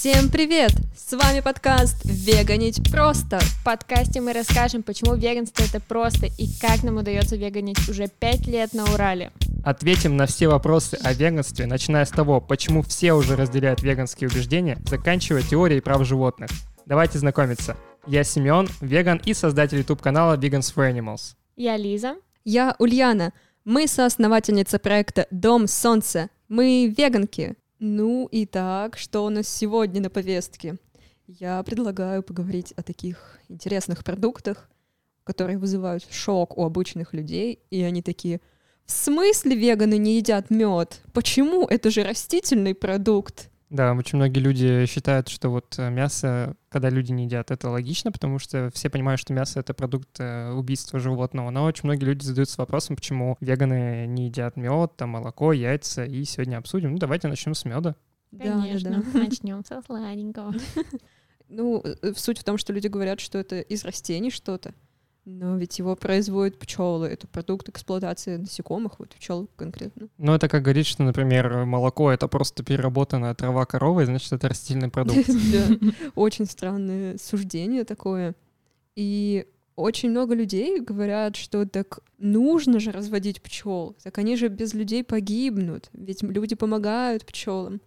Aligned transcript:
Всем 0.00 0.28
привет! 0.30 0.70
С 0.96 1.12
вами 1.16 1.40
подкаст 1.40 1.96
«Веганить 2.04 2.88
просто». 2.88 3.40
В 3.40 3.64
подкасте 3.64 4.20
мы 4.20 4.32
расскажем, 4.32 4.84
почему 4.84 5.16
веганство 5.16 5.64
это 5.64 5.80
просто 5.80 6.26
и 6.26 6.46
как 6.60 6.84
нам 6.84 6.98
удается 6.98 7.34
веганить 7.34 7.88
уже 7.88 8.06
пять 8.06 8.46
лет 8.46 8.74
на 8.74 8.84
Урале. 8.84 9.32
Ответим 9.64 10.16
на 10.16 10.26
все 10.26 10.46
вопросы 10.46 10.96
о 11.02 11.12
веганстве, 11.12 11.66
начиная 11.66 12.04
с 12.04 12.10
того, 12.10 12.40
почему 12.40 12.82
все 12.82 13.12
уже 13.12 13.34
разделяют 13.34 13.82
веганские 13.82 14.30
убеждения, 14.30 14.78
заканчивая 14.86 15.42
теорией 15.42 15.80
прав 15.80 16.06
животных. 16.06 16.50
Давайте 16.86 17.18
знакомиться. 17.18 17.76
Я 18.06 18.22
Семен, 18.22 18.68
веган 18.80 19.20
и 19.24 19.34
создатель 19.34 19.78
YouTube-канала 19.78 20.36
Vegans 20.36 20.72
for 20.72 20.88
Animals. 20.88 21.34
Я 21.56 21.76
Лиза. 21.76 22.14
Я 22.44 22.76
Ульяна. 22.78 23.32
Мы 23.64 23.88
соосновательница 23.88 24.78
проекта 24.78 25.26
«Дом 25.32 25.66
солнца». 25.66 26.28
Мы 26.48 26.86
веганки. 26.96 27.56
Ну 27.80 28.26
и 28.26 28.44
так, 28.44 28.98
что 28.98 29.24
у 29.24 29.28
нас 29.28 29.48
сегодня 29.48 30.00
на 30.00 30.10
повестке? 30.10 30.78
Я 31.28 31.62
предлагаю 31.62 32.24
поговорить 32.24 32.72
о 32.72 32.82
таких 32.82 33.38
интересных 33.48 34.02
продуктах, 34.02 34.68
которые 35.22 35.58
вызывают 35.58 36.04
шок 36.10 36.58
у 36.58 36.64
обычных 36.64 37.12
людей, 37.12 37.60
и 37.70 37.82
они 37.82 38.02
такие, 38.02 38.40
в 38.84 38.90
смысле 38.90 39.54
веганы 39.54 39.96
не 39.96 40.16
едят 40.16 40.50
мед? 40.50 41.02
Почему? 41.12 41.66
Это 41.66 41.90
же 41.90 42.02
растительный 42.02 42.74
продукт. 42.74 43.47
Да, 43.70 43.92
очень 43.92 44.16
многие 44.16 44.38
люди 44.38 44.86
считают, 44.86 45.28
что 45.28 45.50
вот 45.50 45.78
э, 45.78 45.90
мясо, 45.90 46.56
когда 46.70 46.88
люди 46.88 47.12
не 47.12 47.24
едят, 47.24 47.50
это 47.50 47.68
логично, 47.68 48.10
потому 48.10 48.38
что 48.38 48.70
все 48.72 48.88
понимают, 48.88 49.20
что 49.20 49.34
мясо— 49.34 49.60
это 49.60 49.74
продукт 49.74 50.18
э, 50.20 50.52
убийства 50.52 50.98
животного. 50.98 51.50
Но 51.50 51.64
очень 51.64 51.82
многие 51.84 52.04
люди 52.04 52.24
задаются 52.24 52.60
вопросом, 52.60 52.96
почему 52.96 53.36
веганы 53.40 54.06
не 54.06 54.26
едят 54.26 54.56
мед, 54.56 54.96
там, 54.96 55.10
молоко, 55.10 55.52
яйца. 55.52 56.04
И 56.06 56.24
сегодня 56.24 56.56
обсудим. 56.56 56.92
Ну, 56.92 56.98
давайте 56.98 57.28
начнем 57.28 57.54
с 57.54 57.66
меда. 57.66 57.94
Конечно, 58.30 59.04
начнем 59.12 59.64
со 59.64 59.82
сладенького. 59.82 60.54
Ну, 61.50 61.82
э, 61.82 62.12
суть 62.14 62.38
в 62.38 62.44
том, 62.44 62.58
что 62.58 62.74
люди 62.74 62.88
говорят, 62.88 63.20
что 63.20 63.38
это 63.38 63.60
из 63.60 63.82
растений 63.82 64.30
что-то. 64.30 64.74
Но 65.30 65.58
ведь 65.58 65.78
его 65.78 65.94
производят 65.94 66.58
пчелы. 66.58 67.06
Это 67.08 67.26
продукт 67.26 67.68
эксплуатации 67.68 68.38
насекомых, 68.38 68.98
вот 68.98 69.10
пчел 69.10 69.46
конкретно. 69.56 70.08
Ну, 70.16 70.32
это 70.32 70.48
как 70.48 70.62
говорить, 70.62 70.86
что, 70.86 71.02
например, 71.02 71.66
молоко— 71.66 72.10
это 72.12 72.28
просто 72.28 72.64
переработанная 72.64 73.34
трава 73.34 73.66
коровы, 73.66 74.06
значит, 74.06 74.32
это 74.32 74.48
растительный 74.48 74.88
продукт. 74.88 75.28
Очень 76.14 76.46
странное 76.46 77.18
суждение 77.18 77.84
такое. 77.84 78.34
И 78.96 79.46
очень 79.76 80.10
много 80.10 80.34
людей 80.34 80.80
говорят, 80.80 81.36
что 81.36 81.66
так 81.66 82.00
нужно 82.16 82.80
же 82.80 82.90
разводить 82.90 83.42
пчел, 83.42 83.96
так 84.02 84.16
они 84.16 84.34
же 84.34 84.48
без 84.48 84.72
людей 84.72 85.04
погибнут, 85.04 85.90
ведь 85.92 86.22
люди 86.22 86.56
помогают 86.56 87.26
пчелам. 87.26 87.82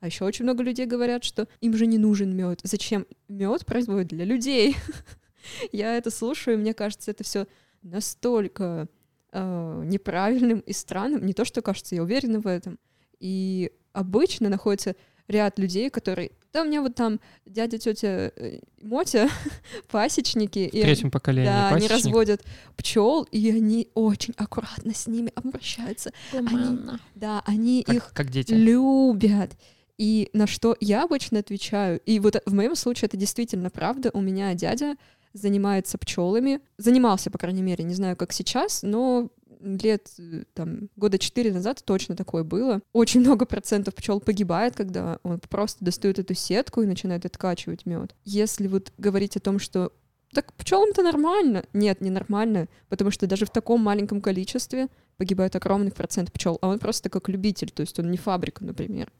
А 0.00 0.06
еще 0.06 0.24
очень 0.24 0.44
много 0.44 0.62
людей 0.62 0.86
говорят, 0.86 1.24
что 1.24 1.46
им 1.60 1.76
же 1.76 1.86
не 1.86 1.98
нужен 1.98 2.34
мед. 2.34 2.60
Зачем 2.62 3.06
мед 3.28 3.66
производят 3.66 4.08
для 4.08 4.24
людей? 4.24 4.76
Я 5.72 5.96
это 5.96 6.10
слушаю, 6.10 6.56
и 6.56 6.60
мне 6.60 6.74
кажется, 6.74 7.10
это 7.10 7.24
все 7.24 7.46
настолько 7.82 8.88
э, 9.32 9.82
неправильным 9.84 10.60
и 10.60 10.72
странным. 10.72 11.24
Не 11.24 11.32
то, 11.32 11.44
что 11.44 11.62
кажется, 11.62 11.94
я 11.94 12.02
уверена 12.02 12.40
в 12.40 12.46
этом. 12.46 12.78
И 13.20 13.70
обычно 13.92 14.48
находится 14.48 14.96
ряд 15.28 15.58
людей, 15.58 15.90
которые... 15.90 16.32
Да, 16.52 16.62
у 16.62 16.64
меня 16.64 16.80
вот 16.80 16.94
там 16.94 17.20
дядя, 17.44 17.78
тетя 17.78 18.32
э, 18.36 18.60
Мотя, 18.80 19.28
пасечники. 19.90 20.68
В 20.68 20.70
третьем 20.70 21.10
поколении 21.10 21.48
Да, 21.48 21.70
они 21.70 21.88
разводят 21.88 22.42
пчел, 22.76 23.24
и 23.24 23.50
они 23.50 23.88
очень 23.94 24.34
аккуратно 24.36 24.94
с 24.94 25.06
ними 25.06 25.32
обращаются. 25.34 26.12
Они, 26.32 26.78
да, 27.14 27.42
они 27.46 27.82
как, 27.84 27.94
их 27.96 28.12
как 28.14 28.30
дети. 28.30 28.52
любят. 28.52 29.56
И 29.98 30.28
на 30.34 30.46
что 30.46 30.76
я 30.80 31.04
обычно 31.04 31.38
отвечаю, 31.38 32.00
и 32.00 32.18
вот 32.20 32.36
в 32.44 32.52
моем 32.52 32.74
случае 32.74 33.06
это 33.06 33.16
действительно 33.16 33.70
правда, 33.70 34.10
у 34.12 34.20
меня 34.20 34.52
дядя 34.54 34.96
занимается 35.36 35.98
пчелами. 35.98 36.60
Занимался, 36.78 37.30
по 37.30 37.38
крайней 37.38 37.62
мере, 37.62 37.84
не 37.84 37.94
знаю, 37.94 38.16
как 38.16 38.32
сейчас, 38.32 38.82
но 38.82 39.30
лет 39.60 40.08
там 40.54 40.88
года 40.96 41.18
четыре 41.18 41.52
назад 41.52 41.82
точно 41.84 42.16
такое 42.16 42.44
было. 42.44 42.80
Очень 42.92 43.20
много 43.20 43.46
процентов 43.46 43.94
пчел 43.94 44.20
погибает, 44.20 44.74
когда 44.76 45.18
он 45.22 45.40
просто 45.40 45.84
достает 45.84 46.18
эту 46.18 46.34
сетку 46.34 46.82
и 46.82 46.86
начинает 46.86 47.24
откачивать 47.24 47.86
мед. 47.86 48.14
Если 48.24 48.68
вот 48.68 48.92
говорить 48.98 49.36
о 49.36 49.40
том, 49.40 49.58
что 49.58 49.92
так 50.32 50.52
пчелам-то 50.54 51.02
нормально. 51.02 51.64
Нет, 51.72 52.00
не 52.00 52.10
нормально, 52.10 52.68
потому 52.88 53.10
что 53.10 53.26
даже 53.26 53.46
в 53.46 53.50
таком 53.50 53.80
маленьком 53.80 54.20
количестве 54.20 54.88
погибает 55.16 55.56
огромный 55.56 55.92
процент 55.92 56.32
пчел, 56.32 56.58
а 56.60 56.68
он 56.68 56.78
просто 56.78 57.08
как 57.08 57.28
любитель, 57.28 57.70
то 57.70 57.80
есть 57.80 57.98
он 57.98 58.10
не 58.10 58.18
фабрика, 58.18 58.64
например. 58.64 59.10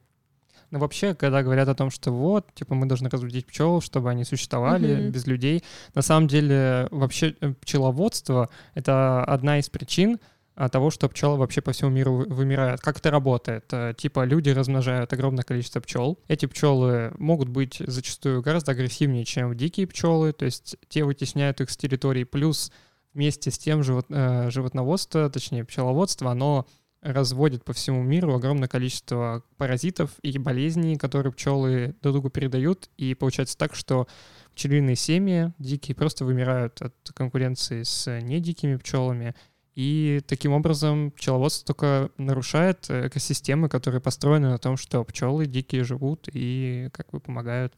Ну, 0.70 0.78
вообще, 0.78 1.14
когда 1.14 1.42
говорят 1.42 1.68
о 1.68 1.74
том, 1.74 1.90
что 1.90 2.10
вот, 2.10 2.52
типа, 2.54 2.74
мы 2.74 2.86
должны 2.86 3.08
разводить 3.08 3.46
пчел, 3.46 3.80
чтобы 3.80 4.10
они 4.10 4.24
существовали 4.24 4.88
mm-hmm. 4.88 5.10
без 5.10 5.26
людей, 5.26 5.64
на 5.94 6.02
самом 6.02 6.28
деле, 6.28 6.88
вообще, 6.90 7.34
э, 7.40 7.54
пчеловодство— 7.60 8.48
это 8.74 9.24
одна 9.24 9.58
из 9.58 9.68
причин 9.68 10.18
а, 10.56 10.68
того, 10.70 10.90
что 10.90 11.08
пчелы 11.08 11.36
вообще 11.36 11.60
по 11.60 11.72
всему 11.72 11.90
миру 11.90 12.24
вымирают. 12.28 12.80
Как 12.80 12.98
это 12.98 13.10
работает? 13.10 13.66
Э, 13.72 13.92
типа, 13.96 14.24
люди 14.24 14.48
размножают 14.50 15.12
огромное 15.12 15.44
количество 15.44 15.80
пчел. 15.80 16.18
Эти 16.28 16.46
пчелы 16.46 17.12
могут 17.18 17.48
быть 17.48 17.82
зачастую 17.86 18.42
гораздо 18.42 18.72
агрессивнее, 18.72 19.24
чем 19.24 19.54
дикие 19.54 19.86
пчелы, 19.86 20.32
то 20.32 20.46
есть 20.46 20.76
те 20.88 21.04
вытесняют 21.04 21.60
их 21.60 21.70
с 21.70 21.76
территории, 21.76 22.24
плюс 22.24 22.72
вместе 23.12 23.50
с 23.50 23.58
тем 23.58 23.82
живот, 23.82 24.06
э, 24.08 24.50
животноводство, 24.50 25.28
точнее 25.30 25.64
пчеловодство, 25.64 26.30
оно 26.30 26.66
разводит 27.12 27.64
по 27.64 27.72
всему 27.72 28.02
миру 28.02 28.34
огромное 28.34 28.68
количество 28.68 29.44
паразитов 29.56 30.10
и 30.22 30.38
болезней, 30.38 30.96
которые 30.96 31.32
пчелы 31.32 31.94
друг 32.02 32.14
другу 32.14 32.30
передают. 32.30 32.90
И 32.96 33.14
получается 33.14 33.56
так, 33.56 33.74
что 33.74 34.08
пчелиные 34.54 34.96
семьи 34.96 35.52
дикие 35.58 35.94
просто 35.94 36.24
вымирают 36.24 36.82
от 36.82 36.94
конкуренции 37.14 37.82
с 37.82 38.20
недикими 38.20 38.76
пчелами. 38.76 39.34
И 39.74 40.22
таким 40.26 40.52
образом 40.52 41.10
пчеловодство 41.10 41.66
только 41.74 42.10
нарушает 42.16 42.86
экосистемы, 42.88 43.68
которые 43.68 44.00
построены 44.00 44.48
на 44.48 44.58
том, 44.58 44.78
что 44.78 45.04
пчелы 45.04 45.46
дикие 45.46 45.84
живут 45.84 46.28
и 46.32 46.88
как 46.92 47.10
бы 47.10 47.20
помогают 47.20 47.74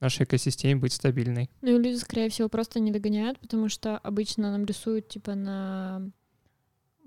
нашей 0.00 0.24
экосистеме 0.24 0.76
быть 0.78 0.92
стабильной. 0.92 1.50
Ну 1.62 1.70
и 1.70 1.82
люди, 1.82 1.96
скорее 1.96 2.28
всего, 2.28 2.48
просто 2.48 2.80
не 2.80 2.92
догоняют, 2.92 3.40
потому 3.40 3.68
что 3.68 3.96
обычно 3.98 4.52
нам 4.52 4.64
рисуют 4.64 5.08
типа 5.08 5.34
на 5.34 6.10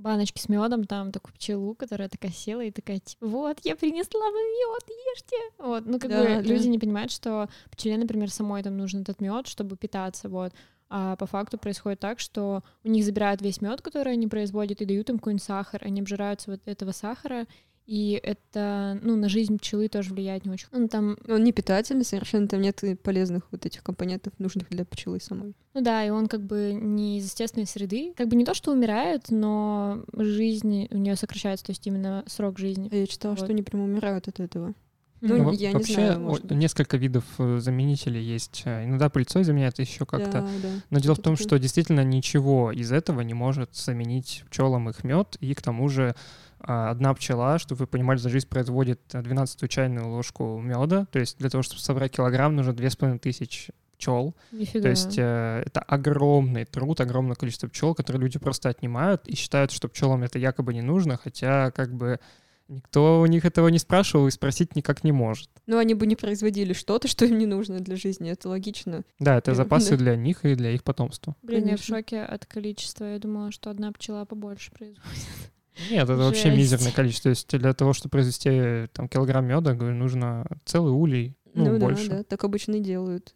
баночки 0.01 0.39
с 0.39 0.49
медом, 0.49 0.85
там 0.85 1.11
такую 1.11 1.33
пчелу, 1.35 1.75
которая 1.75 2.09
такая 2.09 2.31
села 2.31 2.61
и 2.61 2.71
такая, 2.71 2.99
типа, 2.99 3.25
вот, 3.25 3.59
я 3.63 3.75
принесла 3.75 4.19
вам 4.19 4.33
мед, 4.33 4.83
ешьте. 5.13 5.37
Вот, 5.57 5.85
ну, 5.85 5.99
как 5.99 6.09
да, 6.09 6.21
бы 6.21 6.27
да. 6.27 6.41
люди 6.41 6.67
не 6.67 6.79
понимают, 6.79 7.11
что 7.11 7.49
пчеле, 7.71 7.97
например, 7.97 8.29
самой 8.29 8.63
там 8.63 8.77
нужен 8.77 9.01
этот 9.01 9.21
мед, 9.21 9.47
чтобы 9.47 9.77
питаться, 9.77 10.29
вот. 10.29 10.53
А 10.93 11.15
по 11.15 11.25
факту 11.25 11.57
происходит 11.57 12.01
так, 12.01 12.19
что 12.19 12.63
у 12.83 12.89
них 12.89 13.05
забирают 13.05 13.41
весь 13.41 13.61
мед, 13.61 13.81
который 13.81 14.13
они 14.13 14.27
производят, 14.27 14.81
и 14.81 14.85
дают 14.85 15.09
им 15.09 15.19
какой-нибудь 15.19 15.43
сахар, 15.43 15.81
они 15.85 16.01
обжираются 16.01 16.51
вот 16.51 16.59
этого 16.65 16.91
сахара, 16.91 17.47
и 17.91 18.21
это, 18.23 18.97
ну, 19.01 19.17
на 19.17 19.27
жизнь 19.27 19.57
пчелы 19.57 19.89
тоже 19.89 20.13
влияет 20.13 20.45
не 20.45 20.51
очень. 20.51 20.67
Ну, 20.71 20.87
там 20.87 21.17
он 21.27 21.43
не 21.43 21.51
питательный 21.51 22.05
совершенно, 22.05 22.47
там 22.47 22.61
нет 22.61 22.81
полезных 23.03 23.43
вот 23.51 23.65
этих 23.65 23.83
компонентов, 23.83 24.31
нужных 24.39 24.69
для 24.69 24.85
пчелы 24.85 25.19
самой. 25.19 25.55
Ну 25.73 25.81
да, 25.81 26.05
и 26.05 26.09
он 26.09 26.27
как 26.27 26.39
бы 26.39 26.71
не 26.71 27.17
из 27.17 27.25
естественной 27.25 27.67
среды. 27.67 28.13
Как 28.15 28.29
бы 28.29 28.37
не 28.37 28.45
то, 28.45 28.53
что 28.53 28.71
умирает, 28.71 29.25
но 29.29 30.05
жизнь 30.15 30.87
у 30.89 30.97
нее 30.97 31.17
сокращается, 31.17 31.65
то 31.65 31.73
есть 31.73 31.85
именно 31.85 32.23
срок 32.27 32.59
жизни. 32.59 32.87
А 32.89 32.95
я 32.95 33.05
читала, 33.07 33.33
вот. 33.33 33.39
что 33.39 33.51
они 33.51 33.61
прям 33.61 33.81
умирают 33.81 34.29
от 34.29 34.39
этого. 34.39 34.73
Ну, 35.19 35.37
ну 35.37 35.51
я 35.51 35.73
вообще, 35.73 35.89
не 35.89 35.95
знаю, 35.95 36.19
может 36.21 36.49
несколько 36.49 36.95
видов 36.95 37.25
э, 37.39 37.59
заменителей 37.59 38.23
есть. 38.23 38.63
Э, 38.63 38.85
иногда 38.85 39.09
пыльцой 39.09 39.43
заменяют 39.43 39.77
еще 39.79 40.05
как-то. 40.05 40.31
Да, 40.31 40.47
да. 40.63 40.69
Но 40.89 40.99
дело 40.99 41.15
в 41.15 41.19
том, 41.19 41.35
что 41.35 41.59
действительно 41.59 42.05
ничего 42.05 42.71
из 42.71 42.91
этого 42.93 43.19
не 43.19 43.33
может 43.33 43.75
заменить 43.75 44.43
пчелам 44.49 44.89
их 44.89 45.03
мед, 45.03 45.35
и 45.41 45.53
к 45.53 45.61
тому 45.61 45.89
же 45.89 46.15
одна 46.63 47.13
пчела, 47.13 47.59
чтобы 47.59 47.79
вы 47.79 47.87
понимали, 47.87 48.17
за 48.17 48.29
жизнь 48.29 48.47
производит 48.47 49.01
12 49.11 49.69
чайную 49.69 50.07
ложку 50.09 50.59
меда. 50.59 51.05
То 51.11 51.19
есть 51.19 51.37
для 51.37 51.49
того, 51.49 51.63
чтобы 51.63 51.81
собрать 51.81 52.11
килограмм, 52.11 52.55
нужно 52.55 52.73
2500 52.73 53.75
пчел. 54.01 54.35
Нифига. 54.51 54.81
То 54.81 54.89
есть 54.89 55.17
э, 55.17 55.63
это 55.65 55.81
огромный 55.81 56.65
труд, 56.65 56.99
огромное 56.99 57.35
количество 57.35 57.69
пчел, 57.69 57.93
которые 57.93 58.21
люди 58.21 58.39
просто 58.39 58.69
отнимают 58.69 59.27
и 59.27 59.35
считают, 59.35 59.71
что 59.71 59.87
пчелам 59.87 60.23
это 60.23 60.39
якобы 60.39 60.73
не 60.73 60.81
нужно, 60.81 61.17
хотя 61.17 61.71
как 61.71 61.93
бы 61.93 62.19
никто 62.67 63.21
у 63.21 63.25
них 63.27 63.45
этого 63.45 63.67
не 63.67 63.77
спрашивал 63.77 64.27
и 64.27 64.31
спросить 64.31 64.75
никак 64.75 65.03
не 65.03 65.11
может. 65.11 65.49
Ну, 65.67 65.77
они 65.77 65.93
бы 65.93 66.07
не 66.07 66.15
производили 66.15 66.73
что-то, 66.73 67.07
что 67.07 67.25
им 67.25 67.37
не 67.37 67.45
нужно 67.45 67.79
для 67.79 67.95
жизни, 67.95 68.31
это 68.31 68.49
логично. 68.49 69.03
Да, 69.19 69.37
это 69.37 69.53
запасы 69.53 69.97
для 69.97 70.15
них 70.15 70.45
и 70.45 70.55
для 70.55 70.71
их 70.71 70.83
потомства. 70.83 71.35
Блин, 71.43 71.67
я 71.67 71.77
в 71.77 71.83
шоке 71.83 72.21
от 72.21 72.45
количества. 72.45 73.05
Я 73.05 73.19
думала, 73.19 73.51
что 73.51 73.69
одна 73.69 73.91
пчела 73.91 74.25
побольше 74.25 74.71
производит. 74.71 75.51
Нет, 75.89 76.03
это 76.03 76.17
Жесть. 76.17 76.25
вообще 76.25 76.55
мизерное 76.55 76.91
количество. 76.91 77.23
То 77.23 77.29
есть 77.29 77.57
для 77.57 77.73
того, 77.73 77.93
чтобы 77.93 78.11
произвести 78.11 78.87
там 78.93 79.07
килограмм 79.07 79.45
меда, 79.45 79.73
говорю, 79.73 79.95
нужно 79.95 80.45
целый 80.65 80.91
улей, 80.91 81.35
ну, 81.53 81.71
ну 81.71 81.79
больше. 81.79 82.09
да, 82.09 82.17
да, 82.17 82.23
так 82.23 82.43
обычно 82.43 82.75
и 82.75 82.79
делают. 82.79 83.35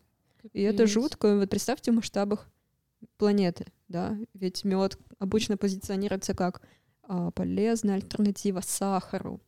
И 0.54 0.62
это 0.62 0.88
жутко. 0.88 1.38
Вот 1.38 1.50
представьте 1.50 1.92
в 1.92 1.96
масштабах 1.96 2.48
планеты, 3.18 3.66
да, 3.88 4.18
ведь 4.34 4.64
мед 4.64 4.98
обычно 5.20 5.58
позиционируется 5.58 6.34
как 6.34 6.62
а, 7.04 7.32
полезная 7.32 7.96
альтернатива 7.96 8.62
сахару. 8.62 9.42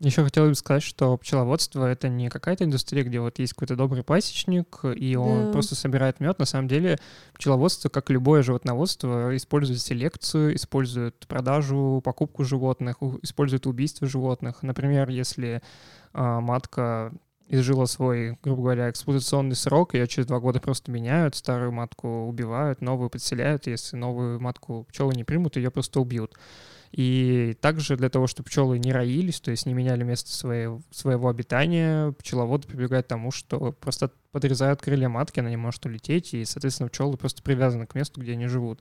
Еще 0.00 0.24
хотел 0.24 0.48
бы 0.48 0.54
сказать, 0.54 0.82
что 0.82 1.14
пчеловодство— 1.18 1.84
это 1.86 2.08
не 2.08 2.30
какая-то 2.30 2.64
индустрия, 2.64 3.04
где 3.04 3.20
вот 3.20 3.38
есть 3.38 3.52
какой-то 3.52 3.76
добрый 3.76 4.02
пасечник, 4.02 4.80
и 4.96 5.14
он 5.14 5.46
да. 5.46 5.52
просто 5.52 5.74
собирает 5.74 6.20
мед. 6.20 6.38
На 6.38 6.46
самом 6.46 6.68
деле 6.68 6.98
пчеловодство, 7.34 7.90
как 7.90 8.08
любое 8.08 8.42
животноводство, 8.42 9.36
использует 9.36 9.82
селекцию, 9.82 10.56
использует 10.56 11.26
продажу, 11.28 12.00
покупку 12.02 12.44
животных, 12.44 12.96
использует 13.20 13.66
убийство 13.66 14.06
животных. 14.06 14.62
Например, 14.62 15.10
если 15.10 15.60
а, 16.14 16.40
матка 16.40 17.12
изжила 17.50 17.84
свой, 17.84 18.38
грубо 18.42 18.62
говоря, 18.62 18.88
эксплуатационный 18.88 19.56
срок, 19.56 19.92
ее 19.92 20.06
через 20.06 20.26
два 20.26 20.40
года 20.40 20.60
просто 20.60 20.90
меняют, 20.90 21.34
старую 21.34 21.72
матку 21.72 22.26
убивают, 22.26 22.80
новую 22.80 23.10
подселяют, 23.10 23.66
если 23.66 23.96
новую 23.96 24.40
матку 24.40 24.86
пчелы 24.88 25.14
не 25.14 25.24
примут, 25.24 25.56
ее 25.56 25.70
просто 25.70 26.00
убьют. 26.00 26.32
И 26.92 27.56
также 27.60 27.96
для 27.96 28.08
того, 28.08 28.26
чтобы 28.26 28.48
пчелы 28.48 28.78
не 28.78 28.92
роились, 28.92 29.40
то 29.40 29.52
есть 29.52 29.64
не 29.64 29.74
меняли 29.74 30.02
место 30.02 30.30
своего, 30.32 30.80
своего 30.90 31.28
обитания, 31.28 32.12
пчеловоды 32.12 32.66
прибегают 32.66 33.06
к 33.06 33.08
тому, 33.08 33.30
что 33.30 33.72
просто 33.72 34.10
подрезают 34.32 34.82
крылья 34.82 35.08
матки, 35.08 35.38
она 35.38 35.50
не 35.50 35.56
может 35.56 35.86
улететь, 35.86 36.34
и, 36.34 36.44
соответственно, 36.44 36.88
пчелы 36.88 37.16
просто 37.16 37.42
привязаны 37.42 37.86
к 37.86 37.94
месту, 37.94 38.20
где 38.20 38.32
они 38.32 38.46
живут. 38.48 38.80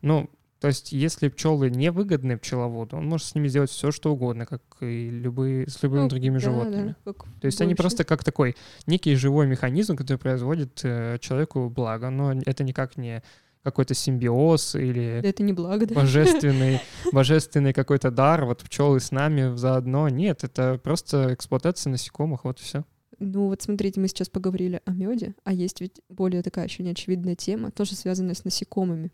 Ну, 0.00 0.30
то 0.60 0.68
есть, 0.68 0.92
если 0.92 1.28
пчелы 1.28 1.70
невыгодны 1.70 2.36
пчеловоду, 2.38 2.98
он 2.98 3.06
может 3.06 3.26
с 3.26 3.34
ними 3.34 3.48
сделать 3.48 3.70
все, 3.70 3.90
что 3.90 4.12
угодно, 4.12 4.44
как 4.44 4.62
и 4.80 5.08
любые, 5.08 5.68
с 5.68 5.82
любыми 5.82 6.02
ну, 6.02 6.08
другими 6.08 6.34
да, 6.34 6.40
животными. 6.40 6.94
Да, 7.04 7.12
То 7.12 7.26
есть 7.42 7.58
больше. 7.58 7.62
они 7.62 7.74
просто 7.74 8.04
как 8.04 8.24
такой 8.24 8.56
некий 8.86 9.14
живой 9.16 9.46
механизм, 9.46 9.96
который 9.96 10.18
производит 10.18 10.80
э, 10.82 11.16
человеку 11.20 11.70
благо, 11.70 12.10
но 12.10 12.32
это 12.32 12.62
никак 12.62 12.98
не 12.98 13.22
какой-то 13.62 13.94
симбиоз 13.94 14.74
или 14.74 15.20
да 15.22 15.28
это 15.28 15.42
не 15.42 15.52
благо, 15.52 15.86
да? 15.86 15.94
божественный, 15.94 16.80
божественный 17.12 17.72
какой-то 17.72 18.10
дар, 18.10 18.44
вот 18.44 18.62
пчелы 18.62 19.00
с 19.00 19.10
нами 19.10 19.54
заодно. 19.56 20.08
Нет, 20.08 20.44
это 20.44 20.80
просто 20.82 21.34
эксплуатация 21.34 21.90
насекомых, 21.90 22.44
вот 22.44 22.60
и 22.60 22.62
все. 22.62 22.84
Ну 23.18 23.48
вот 23.48 23.60
смотрите, 23.60 24.00
мы 24.00 24.08
сейчас 24.08 24.30
поговорили 24.30 24.80
о 24.86 24.92
меде, 24.92 25.34
а 25.44 25.52
есть 25.52 25.82
ведь 25.82 26.00
более 26.08 26.42
такая 26.42 26.64
еще 26.66 26.82
неочевидная 26.82 27.34
тема, 27.34 27.70
тоже 27.70 27.94
связанная 27.94 28.34
с 28.34 28.44
насекомыми. 28.44 29.12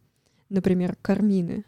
Например, 0.48 0.96
кармины. 1.02 1.64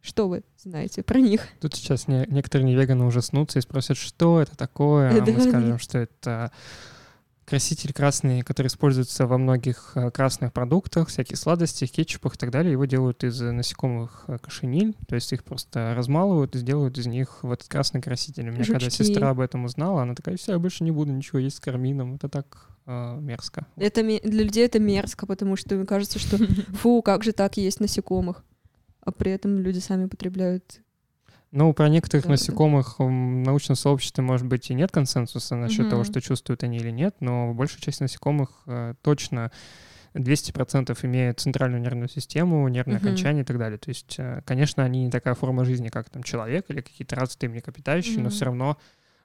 Что 0.00 0.28
вы 0.28 0.44
знаете 0.56 1.02
про 1.02 1.18
них? 1.18 1.46
Тут 1.60 1.74
сейчас 1.74 2.08
не, 2.08 2.24
некоторые 2.28 2.66
невеганы 2.66 3.04
ужаснутся 3.04 3.58
и 3.58 3.62
спросят, 3.62 3.98
что 3.98 4.40
это 4.40 4.56
такое, 4.56 5.20
а 5.20 5.24
мы 5.24 5.40
скажем, 5.40 5.78
что 5.78 5.98
это 5.98 6.52
краситель 7.46 7.92
красный, 7.92 8.42
который 8.42 8.66
используется 8.66 9.26
во 9.26 9.38
многих 9.38 9.92
э, 9.94 10.10
красных 10.10 10.52
продуктах, 10.52 11.08
всяких 11.08 11.38
сладостях, 11.38 11.90
кетчупах 11.90 12.34
и 12.34 12.38
так 12.38 12.50
далее. 12.50 12.72
Его 12.72 12.84
делают 12.84 13.22
из 13.22 13.40
насекомых 13.40 14.24
э, 14.26 14.38
кошениль, 14.38 14.96
то 15.06 15.14
есть 15.14 15.32
их 15.32 15.44
просто 15.44 15.94
размалывают 15.94 16.56
и 16.56 16.58
сделают 16.58 16.98
из 16.98 17.06
них 17.06 17.38
вот 17.42 17.60
этот 17.60 17.68
красный 17.68 18.02
краситель. 18.02 18.48
У 18.48 18.52
меня 18.52 18.64
Жучки. 18.64 18.72
когда 18.72 18.90
сестра 18.90 19.30
об 19.30 19.40
этом 19.40 19.64
узнала, 19.64 20.02
она 20.02 20.14
такая, 20.14 20.36
все, 20.36 20.52
я 20.52 20.58
больше 20.58 20.82
не 20.82 20.90
буду 20.90 21.12
ничего 21.12 21.38
есть 21.38 21.56
с 21.56 21.60
кармином. 21.60 22.16
Это 22.16 22.28
так 22.28 22.68
э, 22.84 23.18
мерзко. 23.20 23.66
Это 23.76 24.02
для 24.02 24.44
людей 24.44 24.66
это 24.66 24.80
мерзко, 24.80 25.26
потому 25.26 25.54
что 25.54 25.76
мне 25.76 25.86
кажется, 25.86 26.18
что 26.18 26.38
фу, 26.74 27.00
как 27.00 27.22
же 27.22 27.32
так 27.32 27.56
есть 27.56 27.78
насекомых. 27.78 28.44
А 29.02 29.12
при 29.12 29.30
этом 29.30 29.60
люди 29.60 29.78
сами 29.78 30.06
потребляют 30.06 30.80
ну, 31.56 31.72
про 31.72 31.88
некоторых 31.88 32.26
насекомых 32.26 32.98
в 32.98 33.08
научном 33.08 33.76
сообществе, 33.76 34.22
может 34.22 34.46
быть, 34.46 34.70
и 34.70 34.74
нет 34.74 34.90
консенсуса 34.92 35.56
насчет 35.56 35.86
угу. 35.86 35.90
того, 35.90 36.04
что 36.04 36.20
чувствуют 36.20 36.62
они 36.62 36.76
или 36.76 36.90
нет, 36.90 37.16
но 37.20 37.54
большая 37.54 37.80
часть 37.80 38.02
насекомых 38.02 38.50
э, 38.66 38.92
точно 39.00 39.50
200% 40.12 40.94
имеют 41.06 41.40
центральную 41.40 41.80
нервную 41.80 42.10
систему, 42.10 42.68
нервное 42.68 42.98
угу. 42.98 43.06
окончание 43.06 43.42
и 43.42 43.46
так 43.46 43.58
далее. 43.58 43.78
То 43.78 43.88
есть, 43.88 44.16
э, 44.18 44.42
конечно, 44.44 44.84
они 44.84 45.04
не 45.04 45.10
такая 45.10 45.32
форма 45.32 45.64
жизни, 45.64 45.88
как 45.88 46.10
там 46.10 46.22
человек 46.22 46.66
или 46.68 46.82
какие-то 46.82 47.16
развитые 47.16 47.48
млекопитающие, 47.48 48.16
угу. 48.16 48.24
но 48.24 48.28
все 48.28 48.44
равно 48.44 48.76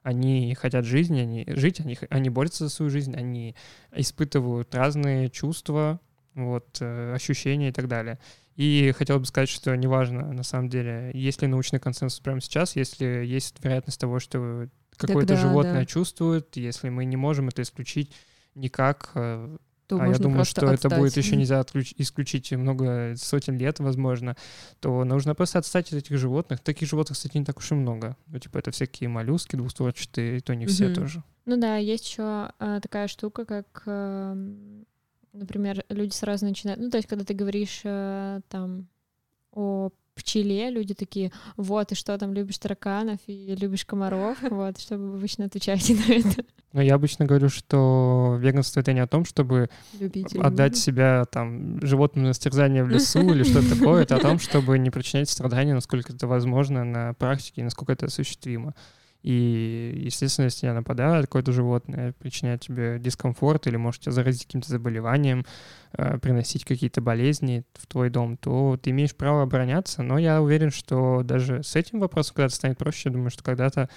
они 0.02 0.54
хотят 0.54 0.86
жизни, 0.86 1.20
они 1.20 1.44
жить, 1.48 1.80
они, 1.80 1.98
они 2.08 2.30
борются 2.30 2.64
за 2.64 2.70
свою 2.70 2.90
жизнь, 2.90 3.14
они 3.14 3.54
испытывают 3.94 4.74
разные 4.74 5.28
чувства, 5.28 6.00
вот, 6.34 6.78
э, 6.80 7.12
ощущения 7.14 7.68
и 7.68 7.72
так 7.72 7.88
далее. 7.88 8.18
И 8.56 8.92
хотел 8.96 9.18
бы 9.18 9.26
сказать, 9.26 9.48
что 9.48 9.74
неважно, 9.76 10.32
на 10.32 10.42
самом 10.42 10.68
деле, 10.68 11.10
есть 11.14 11.42
ли 11.42 11.48
научный 11.48 11.80
консенсус 11.80 12.20
прямо 12.20 12.40
сейчас, 12.40 12.76
если 12.76 13.06
есть 13.24 13.56
вероятность 13.62 14.00
того, 14.00 14.18
что 14.18 14.68
какое-то 14.96 15.36
животное 15.36 15.80
да. 15.80 15.86
чувствует, 15.86 16.56
если 16.56 16.88
мы 16.90 17.04
не 17.04 17.16
можем 17.16 17.48
это 17.48 17.62
исключить 17.62 18.12
никак, 18.54 19.10
э, 19.14 19.56
то 19.86 20.00
а 20.00 20.08
я 20.08 20.18
думаю, 20.18 20.44
что 20.44 20.68
отстать. 20.68 20.92
это 20.92 21.00
будет 21.00 21.16
еще 21.16 21.36
нельзя 21.36 21.60
отключ- 21.60 21.94
исключить 21.98 22.52
много 22.52 23.14
сотен 23.16 23.56
лет, 23.56 23.78
возможно, 23.80 24.36
то 24.80 25.04
нужно 25.04 25.34
просто 25.34 25.58
отстать 25.58 25.88
от 25.92 25.98
этих 25.98 26.18
животных. 26.18 26.60
Таких 26.60 26.88
животных, 26.88 27.16
кстати, 27.16 27.36
не 27.36 27.44
так 27.44 27.58
уж 27.58 27.72
и 27.72 27.74
много. 27.74 28.16
Ну, 28.26 28.38
типа, 28.38 28.58
это 28.58 28.70
всякие 28.70 29.08
моллюски 29.08 29.56
двустворчатые, 29.56 30.38
и 30.38 30.40
то 30.40 30.54
не 30.54 30.66
все 30.66 30.94
тоже. 30.94 31.22
Ну 31.44 31.56
да, 31.56 31.76
есть 31.76 32.08
еще 32.08 32.22
а, 32.58 32.80
такая 32.80 33.08
штука, 33.08 33.44
как 33.44 33.82
а, 33.86 34.36
например, 35.32 35.84
люди 35.88 36.12
сразу 36.12 36.44
начинают, 36.44 36.80
ну, 36.80 36.90
то 36.90 36.98
есть, 36.98 37.08
когда 37.08 37.24
ты 37.24 37.34
говоришь 37.34 37.80
э, 37.84 38.40
там 38.48 38.88
о 39.52 39.90
пчеле, 40.14 40.70
люди 40.70 40.94
такие, 40.94 41.32
вот, 41.56 41.92
и 41.92 41.94
что 41.94 42.16
там, 42.18 42.32
любишь 42.34 42.58
тараканов 42.58 43.18
и 43.26 43.54
любишь 43.56 43.84
комаров, 43.84 44.38
вот, 44.50 44.78
что 44.78 44.98
вы 44.98 45.16
обычно 45.16 45.46
отвечаете 45.46 45.94
на 45.94 46.12
это. 46.12 46.44
Ну, 46.72 46.80
я 46.80 46.94
обычно 46.94 47.26
говорю, 47.26 47.48
что 47.48 48.36
веганство— 48.40 48.80
это 48.80 48.92
не 48.92 49.00
о 49.00 49.06
том, 49.06 49.24
чтобы 49.26 49.68
Любители. 49.98 50.40
отдать 50.40 50.76
себя 50.76 51.24
там 51.26 51.84
животным 51.84 52.24
на 52.24 52.32
стерзание 52.32 52.82
в 52.82 52.88
лесу 52.88 53.20
или 53.20 53.42
что-то 53.42 53.70
такое, 53.78 54.02
это 54.02 54.16
о 54.16 54.20
том, 54.20 54.38
чтобы 54.38 54.78
не 54.78 54.90
причинять 54.90 55.28
страдания, 55.28 55.74
насколько 55.74 56.12
это 56.12 56.26
возможно 56.26 56.84
на 56.84 57.14
практике 57.14 57.60
и 57.60 57.64
насколько 57.64 57.92
это 57.92 58.06
осуществимо. 58.06 58.74
И, 59.22 60.02
естественно, 60.04 60.46
если 60.46 60.60
тебя 60.62 60.74
нападает 60.74 61.26
какое-то 61.26 61.52
животное, 61.52 62.12
причиняет 62.18 62.60
тебе 62.62 62.98
дискомфорт 62.98 63.66
или 63.66 63.76
может 63.76 64.02
тебя 64.02 64.12
заразить 64.12 64.46
каким-то 64.46 64.68
заболеванием, 64.68 65.46
э, 65.92 66.18
приносить 66.18 66.64
какие-то 66.64 67.00
болезни 67.00 67.64
в 67.74 67.86
твой 67.86 68.10
дом, 68.10 68.36
то 68.36 68.78
ты 68.82 68.90
имеешь 68.90 69.14
право 69.14 69.42
обороняться. 69.42 70.02
Но 70.02 70.18
я 70.18 70.42
уверен, 70.42 70.70
что 70.70 71.22
даже 71.22 71.62
с 71.62 71.76
этим 71.76 72.00
вопросом 72.00 72.34
когда-то 72.36 72.54
станет 72.54 72.78
проще. 72.78 73.08
Я 73.08 73.12
думаю, 73.12 73.30
что 73.30 73.44
когда-то 73.44 73.88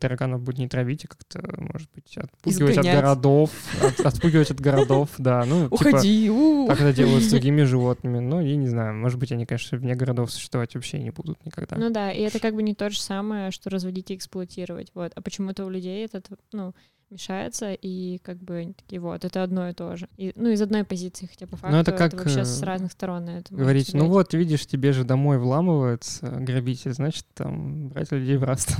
тараканов 0.00 0.42
будет 0.42 0.58
не 0.58 0.68
травить, 0.68 1.04
а 1.04 1.08
как-то, 1.08 1.42
может 1.58 1.88
быть, 1.94 2.16
отпугивать 2.16 2.72
Изгонять. 2.72 2.94
от 2.94 3.00
городов, 3.00 3.50
от, 3.82 4.00
отпугивать 4.00 4.50
от 4.50 4.60
городов, 4.60 5.10
да. 5.18 5.44
Ну, 5.44 5.64
типа, 5.64 5.74
Уходи! 5.74 6.26
Типа, 6.26 6.66
как 6.68 6.80
это 6.80 6.92
делают 6.92 7.24
с 7.24 7.30
другими 7.30 7.62
животными. 7.62 8.18
Ну, 8.18 8.40
я 8.40 8.56
не 8.56 8.68
знаю, 8.68 8.94
может 8.94 9.18
быть, 9.18 9.32
они, 9.32 9.46
конечно, 9.46 9.78
вне 9.78 9.94
городов 9.94 10.32
существовать 10.32 10.74
вообще 10.74 10.98
не 10.98 11.10
будут 11.10 11.44
никогда. 11.44 11.76
Ну 11.76 11.90
да, 11.90 12.10
и 12.10 12.20
это 12.22 12.38
как 12.38 12.54
бы 12.54 12.62
не 12.62 12.74
то 12.74 12.90
же 12.90 13.00
самое, 13.00 13.50
что 13.50 13.70
разводить 13.70 14.10
и 14.10 14.14
эксплуатировать. 14.14 14.90
Вот. 14.94 15.12
А 15.14 15.20
почему-то 15.20 15.64
у 15.64 15.70
людей 15.70 16.04
этот, 16.04 16.28
ну, 16.52 16.74
мешается, 17.10 17.72
и 17.72 18.18
как 18.18 18.38
бы 18.38 18.74
такие 18.76 19.00
вот, 19.00 19.24
это 19.24 19.42
одно 19.42 19.68
и 19.68 19.72
то 19.72 19.96
же. 19.96 20.08
И, 20.16 20.32
ну, 20.34 20.48
из 20.48 20.60
одной 20.60 20.84
позиции, 20.84 21.26
хотя 21.26 21.46
по 21.46 21.56
факту 21.56 21.74
ну, 21.74 21.80
это, 21.80 21.92
как, 21.92 22.14
это 22.14 22.24
вообще 22.24 22.44
с 22.44 22.62
э, 22.62 22.66
разных 22.66 22.92
сторон 22.92 23.26
на 23.26 23.38
это 23.38 23.54
Говорить, 23.54 23.94
ну 23.94 24.08
вот, 24.08 24.34
видишь, 24.34 24.66
тебе 24.66 24.92
же 24.92 25.04
домой 25.04 25.38
вламываются 25.38 26.26
грабитель, 26.26 26.92
значит, 26.92 27.26
там 27.34 27.88
брать 27.88 28.12
людей 28.12 28.36
в 28.36 28.44
раз 28.44 28.66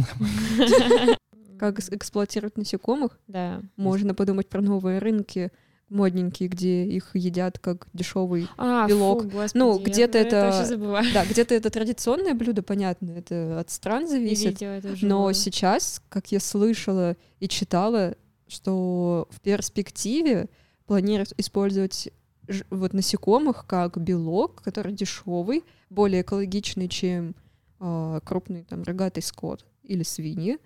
Как 1.58 1.78
эксплуатировать 1.78 2.58
насекомых? 2.58 3.18
Да. 3.28 3.62
Можно 3.76 4.14
подумать 4.14 4.48
про 4.48 4.60
новые 4.60 4.98
рынки, 4.98 5.50
модненькие, 5.88 6.48
где 6.48 6.84
их 6.84 7.10
едят 7.14 7.58
как 7.58 7.86
дешевый 7.92 8.48
а, 8.56 8.88
белок. 8.88 9.22
Фу, 9.22 9.28
господи, 9.28 9.58
ну, 9.58 9.78
где-то 9.78 10.18
это, 10.18 10.36
это 10.36 11.02
да, 11.14 11.24
где-то 11.24 11.54
это 11.54 11.70
традиционное 11.70 12.34
блюдо, 12.34 12.62
понятно, 12.62 13.12
это 13.12 13.60
от 13.60 13.70
стран 13.70 14.08
зависит. 14.08 14.60
Но 15.02 15.32
сейчас, 15.32 16.02
как 16.08 16.32
я 16.32 16.40
слышала 16.40 17.16
и 17.38 17.48
читала, 17.48 18.16
что 18.48 19.28
в 19.30 19.40
перспективе 19.40 20.48
планируют 20.86 21.32
использовать 21.36 22.10
вот 22.70 22.92
насекомых 22.92 23.66
как 23.66 23.98
белок, 23.98 24.62
который 24.62 24.92
дешевый, 24.92 25.64
более 25.90 26.22
экологичный, 26.22 26.88
чем 26.88 27.34
э, 27.80 28.20
крупный 28.24 28.64
там 28.64 28.82
рогатый 28.82 29.22
скот 29.22 29.64
или 29.82 30.02
свиньи. 30.02 30.58